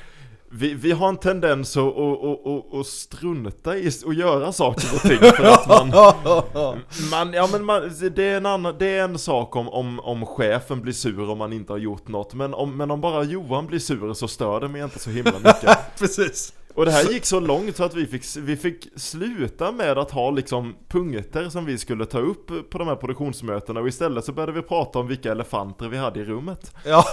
vi, 0.52 0.74
vi 0.74 0.92
har 0.92 1.10
en 1.10 1.18
tendens 1.18 1.78
att, 1.78 1.98
att, 1.98 2.48
att, 2.48 2.74
att, 2.74 2.88
strunta 2.88 3.78
i 3.78 3.88
att 3.88 4.16
göra 4.16 4.52
saker 4.52 4.96
och 4.96 5.02
ting 5.02 5.18
för 5.18 5.44
att 5.44 5.68
man, 5.68 5.90
man, 7.12 7.34
ja 7.34 7.50
men 7.52 7.66
man, 7.66 7.92
det 8.16 8.24
är 8.24 8.38
en 8.38 8.46
annan, 8.46 8.76
det 8.80 8.88
är 8.88 9.04
en 9.04 9.20
sak 9.20 9.56
om, 9.56 9.70
om, 9.70 10.00
om 10.00 10.26
chefen 10.26 10.82
blir 10.82 10.94
sur 10.94 11.30
om 11.30 11.38
man 11.38 11.54
inte 11.54 11.74
har 11.74 11.78
gjort 11.78 12.08
något 12.08 12.34
men 12.34 12.54
om, 12.54 12.78
men 12.78 12.92
om 12.92 13.02
bara 13.02 13.24
Johan 13.24 13.68
blir 13.68 13.80
sur 13.80 14.14
så 14.14 14.28
stör 14.28 14.60
det 14.60 14.68
mig 14.68 14.82
inte 14.82 15.00
så 15.00 15.10
himla 15.10 15.40
mycket 15.40 15.78
Precis. 16.00 16.54
Och 16.80 16.86
det 16.86 16.92
här 16.92 17.12
gick 17.12 17.26
så 17.26 17.40
långt 17.40 17.78
så 17.78 17.84
att 17.84 17.96
vi 17.96 18.06
fick, 18.06 18.24
vi 18.38 18.58
fick 18.58 18.88
sluta 18.96 19.72
med 19.72 19.98
att 19.98 20.12
ha 20.12 20.32
liksom 20.32 20.76
punkter 20.88 21.50
som 21.50 21.66
vi 21.66 21.78
skulle 21.78 22.06
ta 22.06 22.20
upp 22.20 22.70
på 22.70 22.78
de 22.78 22.88
här 22.88 22.96
produktionsmötena 22.96 23.80
och 23.80 23.88
istället 23.88 24.26
så 24.26 24.32
började 24.32 24.52
vi 24.52 24.62
prata 24.62 25.00
om 25.00 25.08
vilka 25.08 25.32
elefanter 25.32 25.88
vi 25.88 25.98
hade 25.98 26.20
i 26.20 26.24
rummet. 26.26 26.76
Ja, 26.86 27.06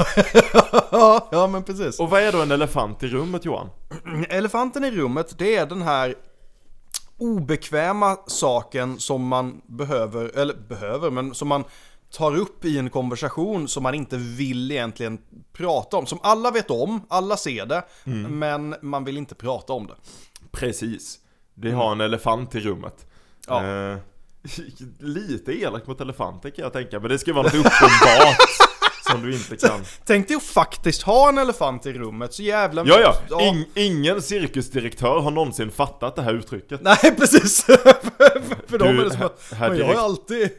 ja 1.30 1.46
men 1.46 1.62
precis. 1.62 2.00
Och 2.00 2.10
vad 2.10 2.22
är 2.22 2.32
då 2.32 2.42
en 2.42 2.50
elefant 2.50 3.02
i 3.02 3.06
rummet 3.06 3.44
Johan? 3.44 3.68
Elefanten 4.28 4.84
i 4.84 4.90
rummet, 4.90 5.38
det 5.38 5.56
är 5.56 5.66
den 5.66 5.82
här 5.82 6.14
obekväma 7.18 8.16
saken 8.26 8.98
som 8.98 9.28
man 9.28 9.60
behöver, 9.66 10.38
eller 10.38 10.54
behöver, 10.68 11.10
men 11.10 11.34
som 11.34 11.48
man 11.48 11.64
tar 12.16 12.36
upp 12.36 12.64
i 12.64 12.78
en 12.78 12.90
konversation 12.90 13.68
som 13.68 13.82
man 13.82 13.94
inte 13.94 14.16
vill 14.16 14.72
egentligen 14.72 15.18
prata 15.52 15.96
om. 15.96 16.06
Som 16.06 16.18
alla 16.22 16.50
vet 16.50 16.70
om, 16.70 17.00
alla 17.08 17.36
ser 17.36 17.66
det, 17.66 17.82
men 18.28 18.74
man 18.82 19.04
vill 19.04 19.18
inte 19.18 19.34
prata 19.34 19.72
om 19.72 19.86
det. 19.86 19.94
Precis. 20.50 21.18
Vi 21.54 21.70
har 21.70 21.92
en 21.92 22.00
elefant 22.00 22.54
i 22.54 22.60
rummet. 22.60 23.06
Ja. 23.46 23.64
Eh, 23.64 23.98
lite 24.98 25.52
elakt 25.52 25.86
mot 25.86 26.00
elefanter 26.00 26.50
kan 26.50 26.62
jag 26.62 26.72
tänka, 26.72 27.00
men 27.00 27.10
det 27.10 27.18
ska 27.18 27.32
vara 27.32 27.42
något 27.42 27.54
uppenbart 27.54 28.36
som 29.10 29.22
du 29.22 29.32
inte 29.34 29.56
kan. 29.68 29.80
Tänk 30.04 30.28
dig 30.28 30.36
att 30.36 30.42
faktiskt 30.42 31.02
ha 31.02 31.28
en 31.28 31.38
elefant 31.38 31.86
i 31.86 31.92
rummet, 31.92 32.34
så 32.34 32.42
jävla... 32.42 32.84
Ja, 32.86 33.14
ja. 33.30 33.40
In, 33.42 33.64
ingen 33.74 34.22
cirkusdirektör 34.22 35.18
har 35.20 35.30
någonsin 35.30 35.70
fattat 35.70 36.16
det 36.16 36.22
här 36.22 36.34
uttrycket. 36.34 36.80
Nej, 36.82 37.14
precis! 37.18 37.64
för 38.66 38.78
för 38.78 38.78
dem 38.78 38.98
är 38.98 39.04
det 39.04 39.10
som 39.10 39.22
att, 39.22 39.52
här 39.52 39.68
men 39.68 39.78
jag 39.78 39.86
har 39.86 39.92
direkt- 39.92 40.00
alltid... 40.00 40.50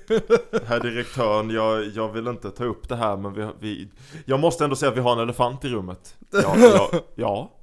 Herr 0.68 0.80
direktören, 0.80 1.50
jag, 1.50 1.86
jag 1.88 2.14
vill 2.14 2.28
inte 2.28 2.52
ta 2.52 2.64
upp 2.64 2.90
det 2.90 2.96
här 2.96 3.18
men 3.18 3.34
vi, 3.34 3.48
vi 3.60 3.90
Jag 4.26 4.40
måste 4.40 4.64
ändå 4.64 4.76
säga 4.76 4.92
att 4.92 4.98
vi 4.98 5.02
har 5.02 5.14
en 5.14 5.20
elefant 5.20 5.66
i 5.66 5.70
rummet 5.70 6.16
Ja, 6.32 6.56
ja, 6.58 6.92
ja 7.16 7.54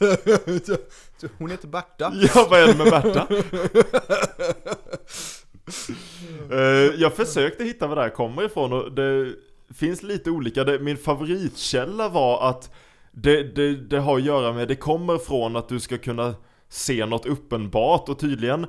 Hon 1.38 1.50
heter 1.50 1.68
Berta. 1.68 2.12
Ja, 2.14 2.46
vad 2.50 2.60
är 2.60 2.66
det 2.66 2.74
med 2.74 2.90
Berta? 2.90 3.26
Eh, 6.50 7.00
jag 7.00 7.14
försökte 7.14 7.64
hitta 7.64 7.86
var 7.86 7.96
det 7.96 8.02
här 8.02 8.08
kommer 8.08 8.44
ifrån 8.44 8.72
och 8.72 8.92
det 8.92 9.34
finns 9.74 10.02
lite 10.02 10.30
olika, 10.30 10.64
det, 10.64 10.78
min 10.78 10.96
favoritkälla 10.96 12.08
var 12.08 12.48
att 12.48 12.74
det, 13.12 13.42
det, 13.42 13.76
det 13.76 14.00
har 14.00 14.16
att 14.16 14.24
göra 14.24 14.52
med, 14.52 14.68
det 14.68 14.76
kommer 14.76 15.18
från 15.18 15.56
att 15.56 15.68
du 15.68 15.80
ska 15.80 15.98
kunna 15.98 16.34
se 16.68 17.06
något 17.06 17.26
uppenbart. 17.26 18.08
Och 18.08 18.18
tydligen 18.18 18.66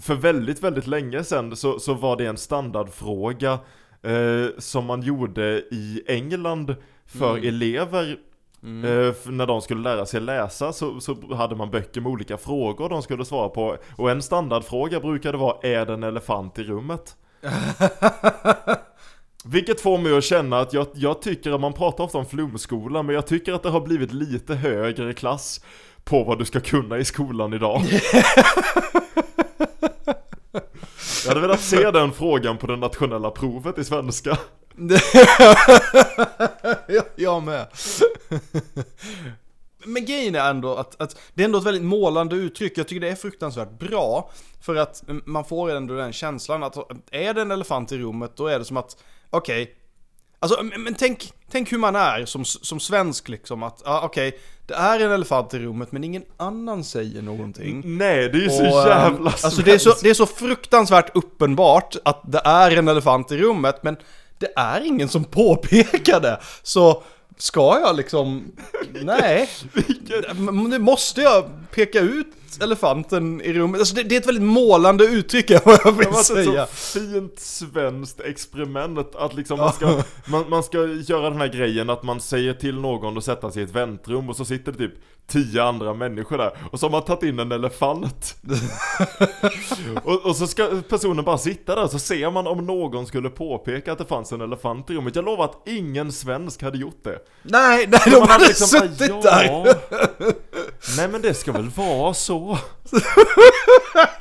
för 0.00 0.14
väldigt, 0.14 0.62
väldigt 0.62 0.86
länge 0.86 1.24
sedan 1.24 1.56
så, 1.56 1.78
så 1.78 1.94
var 1.94 2.16
det 2.16 2.26
en 2.26 2.36
standardfråga 2.36 3.58
eh, 4.02 4.46
som 4.58 4.84
man 4.84 5.02
gjorde 5.02 5.62
i 5.70 6.02
England 6.06 6.76
för 7.06 7.46
elever. 7.46 8.18
Eh, 8.62 9.12
för 9.12 9.30
när 9.30 9.46
de 9.46 9.60
skulle 9.60 9.82
lära 9.82 10.06
sig 10.06 10.20
läsa 10.20 10.72
så, 10.72 11.00
så 11.00 11.34
hade 11.34 11.56
man 11.56 11.70
böcker 11.70 12.00
med 12.00 12.12
olika 12.12 12.36
frågor 12.36 12.88
de 12.88 13.02
skulle 13.02 13.24
svara 13.24 13.48
på. 13.48 13.76
Och 13.96 14.10
en 14.10 14.22
standardfråga 14.22 15.00
brukade 15.00 15.38
vara 15.38 15.56
Är 15.62 15.86
det 15.86 15.92
en 15.92 16.02
elefant 16.02 16.58
i 16.58 16.62
rummet? 16.62 17.16
Vilket 19.50 19.80
får 19.80 19.98
mig 19.98 20.16
att 20.16 20.24
känna 20.24 20.60
att 20.60 20.72
jag, 20.72 20.86
jag 20.94 21.22
tycker 21.22 21.52
att 21.52 21.60
man 21.60 21.72
pratar 21.72 22.04
ofta 22.04 22.18
om 22.18 22.26
flumskola 22.26 23.02
Men 23.02 23.14
jag 23.14 23.26
tycker 23.26 23.52
att 23.52 23.62
det 23.62 23.70
har 23.70 23.80
blivit 23.80 24.12
lite 24.12 24.54
högre 24.54 25.12
klass 25.12 25.60
På 26.04 26.24
vad 26.24 26.38
du 26.38 26.44
ska 26.44 26.60
kunna 26.60 26.98
i 26.98 27.04
skolan 27.04 27.54
idag 27.54 27.82
Jag 31.24 31.28
hade 31.28 31.40
velat 31.40 31.60
se 31.60 31.90
den 31.90 32.12
frågan 32.12 32.58
på 32.58 32.66
det 32.66 32.76
nationella 32.76 33.30
provet 33.30 33.78
i 33.78 33.84
svenska 33.84 34.38
jag, 37.16 37.42
med. 37.42 37.66
Men 39.84 40.04
grejen 40.04 40.34
är 40.34 40.50
ändå 40.50 40.74
att, 40.74 41.00
att 41.00 41.20
det 41.34 41.42
är 41.42 41.44
ändå 41.44 41.58
ett 41.58 41.66
väldigt 41.66 41.84
målande 41.84 42.36
uttryck. 42.36 42.78
Jag 42.78 42.88
tycker 42.88 43.00
det 43.00 43.08
är 43.08 43.14
fruktansvärt 43.14 43.78
bra. 43.78 44.30
För 44.60 44.76
att 44.76 45.02
man 45.06 45.44
får 45.44 45.70
ändå 45.70 45.94
den 45.94 46.12
känslan 46.12 46.62
att 46.62 46.76
är 47.10 47.34
det 47.34 47.42
en 47.42 47.50
elefant 47.50 47.92
i 47.92 47.98
rummet 47.98 48.36
då 48.36 48.46
är 48.46 48.58
det 48.58 48.64
som 48.64 48.76
att, 48.76 48.96
okej. 49.30 49.74
alltså, 50.38 50.62
men, 50.62 50.94
tänk, 50.94 51.32
tänk 51.50 51.72
hur 51.72 51.78
man 51.78 51.96
är 51.96 52.24
som, 52.24 52.44
som 52.44 52.80
svensk 52.80 53.28
liksom. 53.28 53.62
Att, 53.62 53.82
ja, 53.84 54.00
okej, 54.04 54.38
det 54.66 54.74
är 54.74 55.00
en 55.00 55.12
elefant 55.12 55.54
i 55.54 55.58
rummet 55.58 55.92
men 55.92 56.04
ingen 56.04 56.24
annan 56.36 56.84
säger 56.84 57.22
någonting. 57.22 57.82
Nej, 57.84 58.28
det 58.28 58.38
är 58.38 58.42
ju 58.42 58.50
så 58.50 58.62
Och, 58.62 58.82
eh, 58.82 58.86
jävla 58.88 59.30
Alltså 59.30 59.62
det 59.62 59.72
är 59.72 59.78
så, 59.78 59.84
svenskt. 59.84 60.02
det 60.02 60.10
är 60.10 60.14
så 60.14 60.26
fruktansvärt 60.26 61.16
uppenbart 61.16 61.96
att 62.04 62.22
det 62.24 62.40
är 62.44 62.76
en 62.76 62.88
elefant 62.88 63.32
i 63.32 63.36
rummet, 63.36 63.82
men 63.82 63.96
det 64.38 64.52
är 64.56 64.80
ingen 64.80 65.08
som 65.08 65.24
påpekar 65.24 66.20
det. 66.20 66.40
Så 66.62 67.02
ska 67.38 67.80
jag 67.80 67.96
liksom... 67.96 68.52
Nej. 69.02 69.48
Det 70.70 70.78
måste 70.78 71.20
jag 71.20 71.50
peka 71.74 72.00
ut 72.00 72.26
elefanten 72.60 73.40
i 73.40 73.52
rummet. 73.52 73.80
Alltså 73.80 73.94
det, 73.94 74.02
det 74.02 74.16
är 74.16 74.20
ett 74.20 74.26
väldigt 74.26 74.44
målande 74.44 75.04
uttryck 75.04 75.50
är 75.50 75.60
vad 75.64 75.80
jag 75.84 75.94
Det 75.94 75.98
vill 75.98 76.06
har 76.06 76.12
varit 76.12 76.20
ett 76.20 76.26
säga. 76.26 76.66
så 76.66 77.00
fint 77.00 77.38
svenskt 77.38 78.20
experiment 78.20 79.14
att 79.14 79.34
liksom 79.34 79.58
man 79.58 79.72
ska, 79.72 80.02
man, 80.26 80.50
man 80.50 80.62
ska 80.62 80.86
göra 80.86 81.30
den 81.30 81.40
här 81.40 81.48
grejen 81.48 81.90
att 81.90 82.02
man 82.02 82.20
säger 82.20 82.54
till 82.54 82.74
någon 82.80 83.18
att 83.18 83.24
sätta 83.24 83.50
sig 83.50 83.62
i 83.62 83.64
ett 83.64 83.74
väntrum 83.74 84.28
och 84.28 84.36
så 84.36 84.44
sitter 84.44 84.72
det 84.72 84.78
typ 84.78 84.94
tio 85.28 85.62
andra 85.62 85.94
människor 85.94 86.38
där 86.38 86.50
och 86.72 86.80
så 86.80 86.86
har 86.86 86.90
man 86.90 87.04
tagit 87.04 87.22
in 87.22 87.38
en 87.38 87.52
elefant. 87.52 88.36
och, 90.04 90.26
och 90.26 90.36
så 90.36 90.46
ska 90.46 90.82
personen 90.88 91.24
bara 91.24 91.38
sitta 91.38 91.74
där 91.74 91.86
så 91.86 91.98
ser 91.98 92.30
man 92.30 92.46
om 92.46 92.66
någon 92.66 93.06
skulle 93.06 93.30
påpeka 93.30 93.92
att 93.92 93.98
det 93.98 94.04
fanns 94.06 94.32
en 94.32 94.40
elefant 94.40 94.90
i 94.90 94.94
rummet. 94.94 95.16
Jag 95.16 95.24
lovar 95.24 95.44
att 95.44 95.68
ingen 95.68 96.12
svensk 96.12 96.62
hade 96.62 96.78
gjort 96.78 97.04
det. 97.04 97.18
Nej, 97.42 97.86
nej, 97.88 98.00
de 98.04 98.20
hade 98.20 98.38
hade 98.38 98.48
liksom 98.48 98.80
bara, 98.80 98.88
suttit 98.88 99.24
ja. 99.24 99.30
där. 99.30 99.74
Nej 100.96 101.08
men 101.08 101.22
det 101.22 101.34
ska 101.34 101.52
väl 101.52 101.68
vara 101.68 102.14
så. 102.14 102.58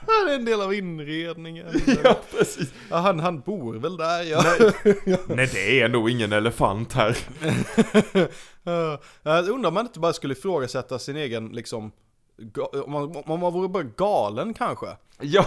Det 0.06 0.32
är 0.32 0.36
en 0.36 0.46
del 0.46 0.62
av 0.62 0.74
inredningen. 0.74 1.82
Ja 2.04 2.16
precis. 2.38 2.70
Ja, 2.90 2.98
han, 2.98 3.20
han 3.20 3.40
bor 3.40 3.74
väl 3.74 3.98
där, 3.98 4.24
ja. 4.24 4.44
Nej, 4.44 4.96
nej 5.28 5.50
det 5.54 5.82
är 5.82 5.90
nog 5.90 6.10
ingen 6.10 6.34
elefant 6.34 6.94
här. 6.94 7.18
Ja, 8.72 8.98
Jag 9.24 9.50
undrar 9.50 9.68
om 9.68 9.74
man 9.74 9.86
inte 9.86 10.00
bara 10.00 10.14
skulle 10.14 10.34
ifrågasätta 10.34 11.00
sin 11.00 11.18
egen 11.18 11.48
liksom 11.50 11.92
om 12.86 12.92
man, 12.92 13.24
om 13.26 13.40
man 13.40 13.54
vore 13.54 13.68
bara 13.68 13.84
galen 13.84 14.54
kanske. 14.54 14.88
Ja, 15.22 15.46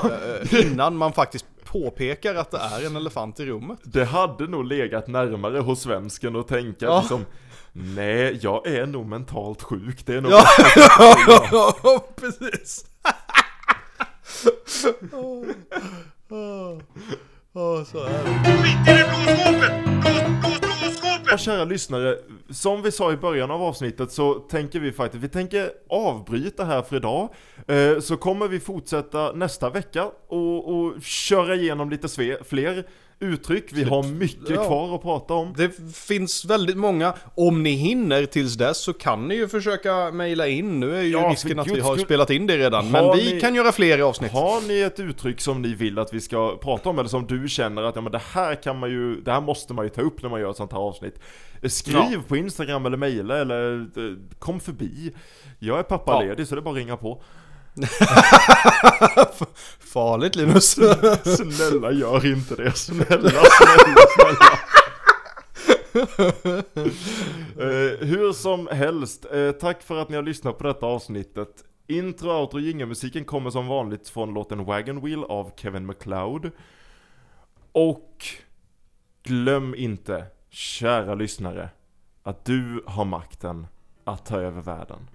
Eh, 0.52 0.61
Innan 0.66 0.96
man 0.96 1.12
faktiskt 1.12 1.44
påpekar 1.64 2.35
att 2.35 2.50
det 2.50 2.59
är 2.59 2.87
en 2.87 2.96
elefant 2.96 3.40
i 3.40 3.46
rummet. 3.46 3.78
det 3.85 4.04
hade 4.04 4.46
nog 4.46 4.64
legat 4.64 5.09
närmare 5.09 5.59
hos 5.59 5.80
svensken 5.80 6.37
att 6.37 6.48
tänka 6.48 6.87
Ja. 6.87 7.00
liksom 7.00 7.24
Nej, 7.72 8.38
jag 8.42 8.66
är 8.66 8.87
nog 8.87 9.06
mentalt 9.06 9.62
sjuk, 9.62 10.06
det 10.06 10.14
är 10.14 10.20
nog 10.20 10.33
Ja, 10.33 10.44
ja 11.83 12.04
precis. 12.16 12.85
Åh, 15.12 15.44
åh, 16.30 16.78
åh, 17.52 17.85
så 17.85 17.98
är 18.04 18.11
det. 18.11 18.52
Skit 18.62 18.88
i 18.88 18.92
det 18.92 19.04
blå 19.09 19.35
skåpet! 19.35 19.72
Blå, 20.02 20.50
blå, 20.61 20.69
blå! 21.31 21.35
Ja, 21.35 21.38
kära 21.38 21.64
lyssnare, 21.64 22.16
som 22.51 22.83
vi 22.83 22.93
sa 22.93 23.12
i 23.12 23.16
början 23.16 23.51
av 23.51 23.62
avsnittet 23.62 24.12
så 24.12 24.35
tänker 24.35 24.81
vi 24.81 24.93
faktiskt, 24.93 25.25
vi 25.25 25.29
tänker 25.29 25.71
avbryta 25.88 26.64
här 26.64 26.83
för 26.83 26.97
idag. 26.97 27.29
Eh, 27.69 28.01
så 28.01 28.16
kommer 28.16 28.49
vi 28.49 28.61
fortsätta 28.61 29.33
nästa 29.33 29.71
vecka 29.71 30.11
och, 30.29 30.75
och 30.75 31.03
köra 31.03 31.55
igenom 31.55 31.90
lite 31.90 32.09
fler 32.45 32.85
uttryck. 33.20 33.64
Vi 33.72 33.83
har 33.85 34.02
mycket 34.02 34.50
Ja. 34.50 34.64
kvar 34.66 34.94
att 34.94 35.02
prata 35.02 35.35
om. 35.35 35.54
Det 35.56 35.70
finns 35.94 36.44
väldigt 36.44 36.76
många. 36.76 37.14
Om 37.35 37.62
ni 37.62 37.70
hinner 37.70 38.26
tills 38.26 38.54
dess 38.54 38.78
så 38.78 38.92
kan 38.92 39.28
ni 39.28 39.35
ju 39.35 39.48
försöka 39.48 40.11
mejla 40.11 40.46
in. 40.48 40.80
Nu 40.80 40.96
är 40.96 41.02
ju 41.02 41.11
Ja, 41.11 41.28
risken 41.33 41.59
att 41.59 41.66
vi 41.70 41.80
har 41.80 41.94
skull. 41.94 42.04
spelat 42.04 42.30
in 42.30 42.46
det 42.46 42.56
redan. 42.59 42.90
Men 42.90 43.04
Har 43.04 43.16
vi 43.16 43.35
ni- 43.35 43.40
kan 43.40 43.54
göra 43.54 43.72
fler 43.72 43.98
avsnitt. 43.98 44.33
Har 44.33 44.68
ni 44.68 44.80
ett 44.80 45.00
uttryck 45.00 45.40
som 45.40 45.62
ni 45.62 45.74
vill 45.74 45.98
att 45.98 46.14
vi 46.14 46.20
ska 46.20 46.56
prata 46.56 46.88
om 46.88 46.98
eller 46.98 47.09
som 47.09 47.26
du 47.26 47.48
känner 47.48 47.83
att 47.83 47.94
ja, 47.96 48.00
men 48.02 48.12
det 48.12 48.22
här 48.33 48.54
kan 48.62 48.78
man 48.78 48.90
ju, 48.90 49.20
det 49.20 49.33
här 49.33 49.40
måste 49.40 49.74
man 49.74 49.85
ju 49.85 49.88
ta 49.88 50.00
upp 50.00 50.22
när 50.22 50.30
man 50.30 50.40
gör 50.40 50.50
ett 50.50 50.56
sånt 50.56 50.72
här 50.72 50.78
avsnitt. 50.80 51.20
Skriv 51.64 51.94
Ja. 52.12 52.20
på 52.28 52.37
Instagram 52.37 52.87
eller 52.87 52.96
mejla 52.96 53.38
eller 53.38 53.80
eh, 53.80 54.16
kom 54.38 54.61
förbi. 54.61 55.12
Jag 55.59 55.78
är 55.78 55.83
pappaledig 55.83 56.46
så 56.46 56.54
det 56.54 56.61
är 56.61 56.62
bara 56.62 56.70
att 56.70 56.76
ringa 56.76 56.96
på. 56.96 57.22
Farligt 59.78 60.37
Linus. 60.37 60.70
Snälla 61.22 61.92
gör 61.92 62.26
inte 62.26 62.56
det, 62.56 62.72
snälla, 62.72 63.30
snälla, 63.30 64.06
snälla. 64.16 64.59
Eh, 67.61 68.06
hur 68.06 68.33
som 68.33 68.68
helst, 68.72 69.26
eh, 69.33 69.52
tack 69.52 69.83
för 69.83 70.02
att 70.02 70.09
ni 70.09 70.16
har 70.16 70.22
lyssnat 70.22 70.59
på 70.59 70.64
detta 70.64 70.87
avsnittet. 70.87 71.64
Intro, 71.87 72.30
outro, 72.30 72.59
jingelmusiken 72.61 73.24
kommer 73.24 73.50
som 73.50 73.66
vanligt 73.66 74.09
från 74.09 74.35
låten 74.35 74.64
Wagon 74.64 75.00
Wheel 75.04 75.24
av 75.24 75.50
Kevin 75.56 75.87
MacLeod. 75.87 76.50
Och 77.72 78.24
glöm 79.22 79.74
inte, 79.74 80.26
kära 80.50 81.14
lyssnare, 81.14 81.68
att 82.22 82.44
du 82.44 82.85
har 82.87 83.04
makten 83.04 83.66
att 84.04 84.26
ta 84.26 84.40
över 84.40 84.62
världen. 84.62 85.09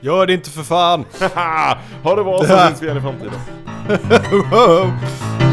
Gör 0.00 0.26
det 0.26 0.34
inte 0.34 0.50
för 0.50 0.62
fan. 0.62 1.04
ha 2.02 2.16
det 2.16 2.24
bra 2.24 2.38
så 2.38 2.46
syns 2.68 2.82
vi 2.82 2.86
igen 2.86 2.98
i 2.98 3.00
framtiden. 3.00 3.32